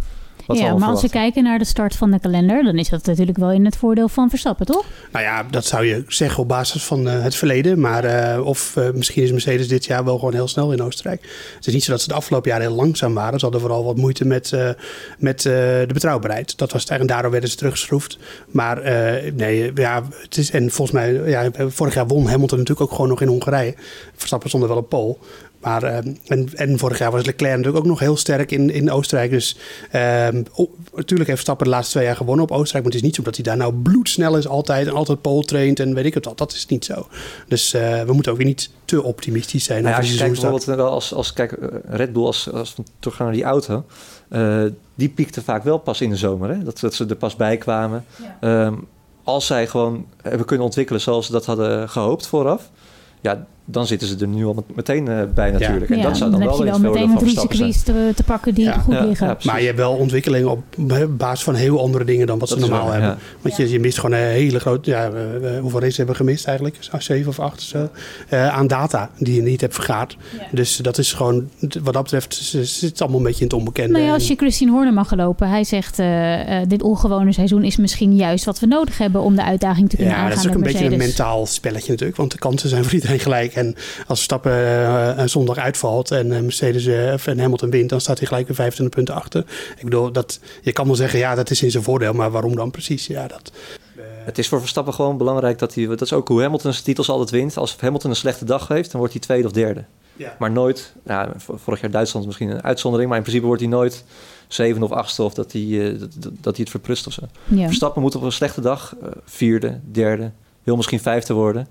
[0.45, 3.05] Wat ja, maar als we kijken naar de start van de kalender, dan is dat
[3.05, 4.85] natuurlijk wel in het voordeel van Verstappen, toch?
[5.11, 7.79] Nou ja, dat zou je zeggen op basis van uh, het verleden.
[7.79, 11.21] Maar uh, of uh, misschien is Mercedes dit jaar wel gewoon heel snel in Oostenrijk.
[11.55, 13.39] Het is niet zo dat ze de afgelopen jaren heel langzaam waren.
[13.39, 14.51] Ze hadden vooral wat moeite met,
[15.17, 16.57] met de betrouwbaarheid.
[16.57, 18.17] Dat was het eigenlijk, en daardoor werden ze teruggeschroefd.
[18.51, 18.81] Maar
[19.33, 23.09] nee, ja, het is, en volgens mij, ja, vorig jaar won Hamilton natuurlijk ook gewoon
[23.09, 23.75] nog in Hongarije.
[24.15, 25.19] Verstappen stond er wel op pol.
[25.65, 28.91] Maar, ehm, en, en vorig jaar was Leclerc natuurlijk ook nog heel sterk in, in
[28.91, 29.31] Oostenrijk.
[29.31, 29.57] Dus
[29.91, 32.83] ehm, oh, natuurlijk heeft Stappen de laatste twee jaar gewonnen op Oostenrijk.
[32.83, 35.45] Maar het is niet zo dat hij daar nou bloedsnel is altijd en altijd pole
[35.45, 36.37] traint en weet ik het wat.
[36.37, 37.07] Dat is niet zo.
[37.47, 39.83] Dus uh, we moeten ook weer niet te optimistisch zijn.
[39.83, 42.83] Nou ja, als je kijkt bijvoorbeeld wel als, als kijk, Red Bull, als, als we
[42.99, 43.85] teruggaan naar die auto.
[44.29, 44.63] Uh,
[44.95, 46.49] die piekte vaak wel pas in de zomer.
[46.49, 46.63] Hè?
[46.63, 48.05] Dat, dat ze er pas bij kwamen.
[48.41, 48.65] Ja.
[48.65, 48.87] Um,
[49.23, 52.69] als zij gewoon hebben kunnen ontwikkelen zoals ze dat hadden gehoopt vooraf.
[53.21, 55.89] Ja, dan zitten ze er nu al meteen uh, bij natuurlijk.
[55.89, 55.95] Ja.
[55.95, 58.53] En dat zou dan, dan wel heb je wel meteen wat risico's te, te, pakken
[58.53, 58.77] die ja.
[58.77, 59.37] goed liggen.
[59.43, 60.63] maar je hebt wel ontwikkelingen op
[61.09, 63.19] basis van heel andere dingen dan wat dat ze normaal waar, hebben.
[63.41, 64.89] Want je, je mist gewoon een hele grote...
[64.89, 66.77] Ja, uh, hoeveel races hebben we gemist eigenlijk?
[66.97, 67.89] Zeven of acht zo.
[68.33, 70.17] Uh, aan data die je niet hebt vergaard.
[70.51, 71.49] Dus dat is gewoon...
[71.59, 73.91] Wat dat betreft zit het allemaal een beetje in het onbekende.
[73.91, 75.49] Nou ja, als je Christine Horner mag gelopen.
[75.49, 76.01] Hij zegt
[76.67, 80.13] dit ongewone seizoen is misschien juist wat we nodig hebben om de uitdaging te kunnen
[80.13, 80.89] ja, aangaan dat is ook een Mercedes.
[80.89, 82.17] beetje een mentaal spelletje natuurlijk.
[82.17, 83.53] Want de kansen zijn voor iedereen gelijk.
[83.55, 83.75] En
[84.07, 88.17] als Stappen uh, een zondag uitvalt en uh, Mercedes uh, en Hamilton wint, dan staat
[88.17, 89.45] hij gelijk weer 25 punten achter.
[89.77, 92.55] Ik bedoel, dat, je kan wel zeggen, ja, dat is in zijn voordeel, maar waarom
[92.55, 93.07] dan precies?
[93.07, 93.51] Ja, dat,
[94.25, 97.09] het is voor Verstappen gewoon belangrijk dat hij, dat is ook hoe Hamilton zijn titels
[97.09, 97.57] altijd wint.
[97.57, 99.83] Als Hamilton een slechte dag heeft, dan wordt hij tweede of derde.
[100.15, 100.35] Ja.
[100.39, 104.03] Maar nooit, nou, vorig jaar Duitsland misschien een uitzondering, maar in principe wordt hij nooit
[104.47, 107.21] zeven of achtste of dat hij, dat, dat hij het verprust of zo.
[107.43, 107.65] Ja.
[107.65, 108.95] Verstappen moet op een slechte dag
[109.25, 110.31] vierde, derde,
[110.63, 111.67] wil misschien vijfde worden.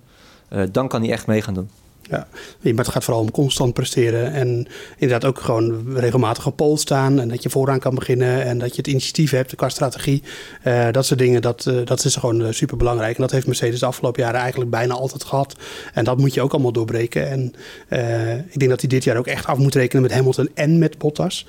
[0.70, 1.70] Dan kan hij echt mee gaan doen.
[2.10, 2.26] Ja,
[2.60, 4.32] maar het gaat vooral om constant presteren.
[4.32, 4.66] En
[4.98, 7.20] inderdaad ook gewoon regelmatig op pol staan.
[7.20, 8.44] En dat je vooraan kan beginnen.
[8.44, 10.22] En dat je het initiatief hebt qua strategie.
[10.66, 13.16] Uh, dat soort dingen, dat, uh, dat is gewoon uh, super belangrijk.
[13.16, 15.54] En dat heeft Mercedes de afgelopen jaren eigenlijk bijna altijd gehad.
[15.92, 17.30] En dat moet je ook allemaal doorbreken.
[17.30, 17.54] En
[18.50, 20.98] ik denk dat hij dit jaar ook echt af moet rekenen met Hamilton en met
[20.98, 21.46] Bottas.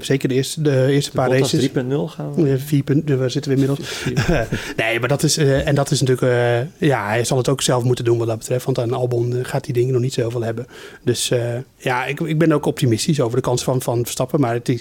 [0.00, 1.68] zeker de eerste, de eerste de paar Bottas races.
[1.68, 1.74] 3.0
[2.04, 2.58] gaan we?
[2.58, 2.82] 4.
[3.04, 4.04] we zitten we inmiddels.
[4.76, 8.04] nee, maar dat is, en dat is natuurlijk, ja, hij zal het ook zelf moeten
[8.04, 8.64] doen wat dat betreft.
[8.64, 10.66] Want aan Albon gaat die dingen nog niet zoveel hebben.
[11.04, 11.38] Dus uh,
[11.76, 14.40] ja, ik, ik ben ook optimistisch over de kans van, van Verstappen.
[14.40, 14.78] Maar het, uh,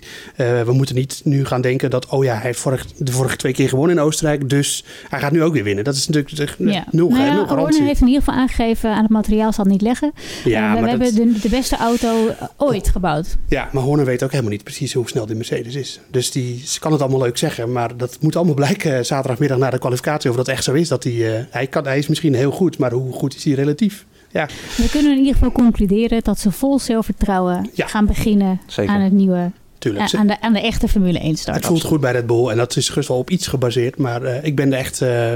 [0.61, 3.53] we moeten niet nu gaan denken dat, oh ja, hij heeft vorig, de vorige twee
[3.53, 4.49] keer gewonnen in Oostenrijk.
[4.49, 5.83] Dus hij gaat nu ook weer winnen.
[5.83, 6.85] Dat is natuurlijk ja.
[6.91, 7.83] nul, nou ja, nul garantie.
[7.83, 10.11] Heeft in ieder geval aangegeven aan het materiaal zal het niet leggen.
[10.43, 13.37] Ja, uh, we maar hebben dat, de, de, beste auto ooit gebouwd.
[13.47, 15.99] Ja, maar Horner weet ook helemaal niet precies hoe snel die Mercedes is.
[16.11, 17.71] Dus die ze kan het allemaal leuk zeggen.
[17.71, 20.29] Maar dat moet allemaal blijken zaterdagmiddag na de kwalificatie.
[20.29, 20.87] Of dat echt zo is.
[20.87, 24.05] Dat hij, hij, kan, hij is misschien heel goed, maar hoe goed is hij relatief?
[24.31, 24.47] Ja.
[24.77, 27.87] We kunnen in ieder geval concluderen dat ze vol zelfvertrouwen Ja.
[27.87, 28.93] gaan beginnen Zeker.
[28.93, 30.13] aan het nieuwe, Tuurlijk.
[30.13, 31.57] aan de, aan de echte Formule 1 start.
[31.57, 33.97] Het voelt goed bij Red Bull en dat is gerust wel op iets gebaseerd.
[33.97, 35.01] Maar uh, ik ben er echt.
[35.01, 35.35] Uh,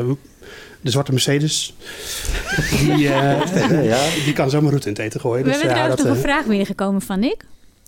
[0.82, 1.74] de zwarte Mercedes.
[2.80, 4.00] Die, uh, ja.
[4.26, 5.44] die kan zomaar route in het eten gooien.
[5.44, 7.46] We dus, hebben ja, trouwens nog een vraag binnengekomen van Nick.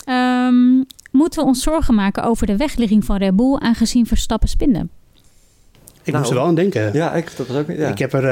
[0.10, 4.90] Um, moeten we ons zorgen maken over de wegligging van Red Bull aangezien Verstappen spinnen?
[6.06, 6.90] Ik Nou, moest er wel aan denken.
[6.94, 7.78] Ja, ik, dat was ook niet.
[7.78, 7.88] Ja.
[7.88, 8.28] Ik heb er, uh,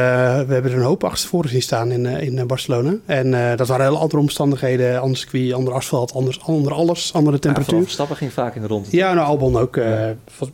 [0.47, 2.93] we hebben er een hoop achterstevoren zien staan in, uh, in Barcelona.
[3.05, 5.01] En uh, dat waren hele andere omstandigheden.
[5.01, 7.65] Ander circuit, ander asfalt, anders, ander alles, andere Ja, temperatuur.
[7.65, 8.87] vooral Verstappen ging vaak in de rond.
[8.91, 9.75] Ja, nou Albon ook.
[9.77, 9.85] Uh,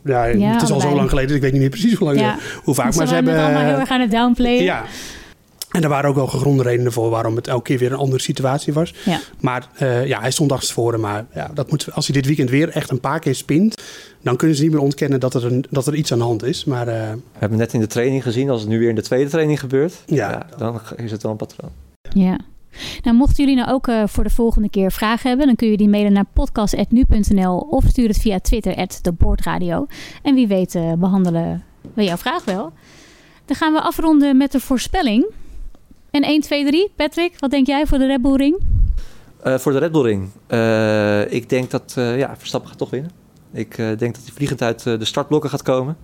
[0.04, 2.06] ja, Ja, het is al zo lang geleden, dus ik weet niet meer precies hoe
[2.08, 2.36] lang, Ja.
[2.64, 2.92] hoe vaak.
[2.92, 3.32] ze Maar ze hebben.
[3.34, 4.62] het allemaal heel erg aan het downplayen.
[4.62, 4.82] Ja.
[5.70, 8.22] En er waren ook wel gegronde redenen voor waarom het elke keer weer een andere
[8.22, 8.94] situatie was.
[9.04, 9.20] Ja.
[9.40, 11.00] Maar uh, ja, hij stond achterstevoren.
[11.00, 13.82] Maar ja, dat moet, als hij dit weekend weer echt een paar keer spint...
[14.22, 16.42] dan kunnen ze niet meer ontkennen dat er, een, dat er iets aan de hand
[16.42, 16.64] is.
[16.64, 19.02] Maar uh, We hebben net in de training gezien, als het nu weer in de
[19.02, 20.46] tweede training gebeurt, Ja.
[20.58, 21.70] dan is het wel een patroon.
[22.14, 22.38] Ja.
[23.02, 25.76] Nou, mochten jullie nou ook uh, voor de volgende keer vragen hebben, dan kun je
[25.76, 29.86] die mailen naar podcast.nu.nl of stuur het via Twitter, @deboordradio.
[30.22, 31.64] En wie weet uh, behandelen
[31.94, 32.72] we jouw vraag wel.
[33.44, 35.26] Dan gaan we afronden met de voorspelling.
[36.10, 36.92] En 1, 2, 3.
[36.96, 38.60] Patrick, wat denk jij voor de Red Bull Ring?
[39.46, 40.28] Uh, voor de Red Bull Ring.
[40.48, 43.10] Uh, ik denk dat uh, ja, Verstappen gaat toch winnen.
[43.52, 45.96] Ik denk dat hij vliegend uit de startblokken gaat komen.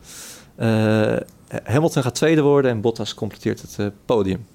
[1.64, 4.46] Hamilton gaat tweede worden en Bottas completeert het podium.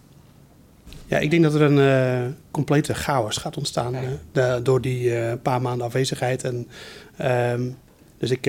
[1.11, 5.09] Ja, ik denk dat er een uh, complete chaos gaat ontstaan uh, de, door die
[5.09, 6.43] uh, paar maanden afwezigheid.
[6.43, 6.67] En,
[7.51, 7.77] um,
[8.17, 8.45] dus ik,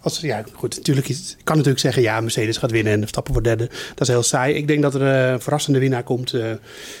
[0.00, 3.32] als, ja, goed, natuurlijk is, ik kan natuurlijk zeggen, ja, Mercedes gaat winnen en Verstappen
[3.32, 3.66] wordt derde.
[3.88, 4.54] Dat is heel saai.
[4.54, 6.34] Ik denk dat er een verrassende winnaar komt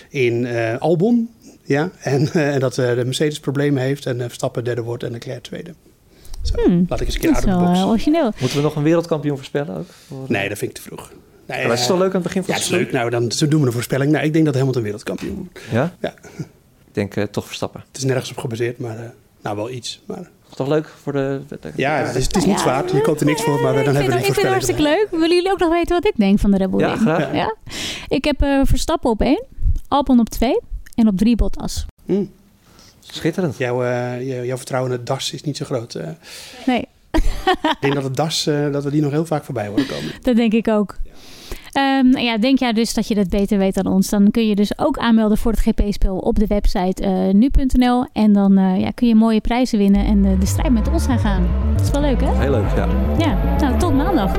[0.08, 0.46] in
[0.78, 1.30] Albon.
[1.66, 5.74] Ja, en, en dat de Mercedes problemen heeft en Verstappen derde wordt en Leclerc tweede.
[6.42, 7.82] Zo, Hmm, laat ik eens een keer dat uit de box.
[7.82, 8.32] origineel.
[8.40, 9.86] Moeten we nog een wereldkampioen voorspellen ook?
[10.06, 11.12] Voor- Nee, dat vind ik te vroeg.
[11.46, 12.92] Nee, Maar dat is eh, toch leuk aan het begin van Ja, het is leuk.
[12.92, 14.12] Nou, dan zo doen we een voorspelling.
[14.12, 15.60] Nou, ik denk dat Hamilton wereldkampioen wordt.
[15.70, 15.94] Ja?
[16.00, 16.14] Ja.
[16.86, 17.84] Ik denk eh, toch Verstappen.
[17.88, 19.04] Het is nergens op gebaseerd, maar eh,
[19.42, 20.02] nou wel iets.
[20.06, 21.40] Maar, Toch leuk voor de...
[21.76, 22.94] ja, het is, het is niet Ja, zwaar.
[22.94, 24.46] Je koopt er niks voor, maar ik dan vind hebben we het- Ik vind het
[24.46, 25.06] hartstikke leuk.
[25.10, 27.34] Willen jullie ook nog weten wat ik denk van de Red Bull Ja, graag.
[27.34, 27.54] Ja.
[28.08, 29.44] Ik heb eh, Verstappen op één,
[29.88, 30.60] Albon op twee
[30.94, 31.86] en op drie Bottas.
[32.06, 32.24] Hm.
[33.00, 33.56] Schitterend.
[33.58, 35.94] Jouw, eh, jouw, jouw vertrouwen in het DAS is niet zo groot.
[35.94, 36.08] eh.
[36.66, 39.86] Nee, ik denk dat het DAS, eh, dat we die nog heel vaak voorbij horen
[39.86, 40.12] komen.
[40.22, 40.96] dat denk ik ook.
[41.78, 44.08] Um, ja, denk jij dus dat je dat beter weet dan ons?
[44.08, 48.06] Dan kun je dus ook aanmelden voor het GP-spel op de website uh, nu.nl.
[48.12, 51.06] En dan uh, ja, kun je mooie prijzen winnen en uh, de strijd met ons
[51.06, 51.46] gaan gaan.
[51.76, 52.34] Dat is wel leuk, hè?
[52.34, 52.88] Heel leuk, ja.
[53.18, 54.32] Ja, nou, tot maandag.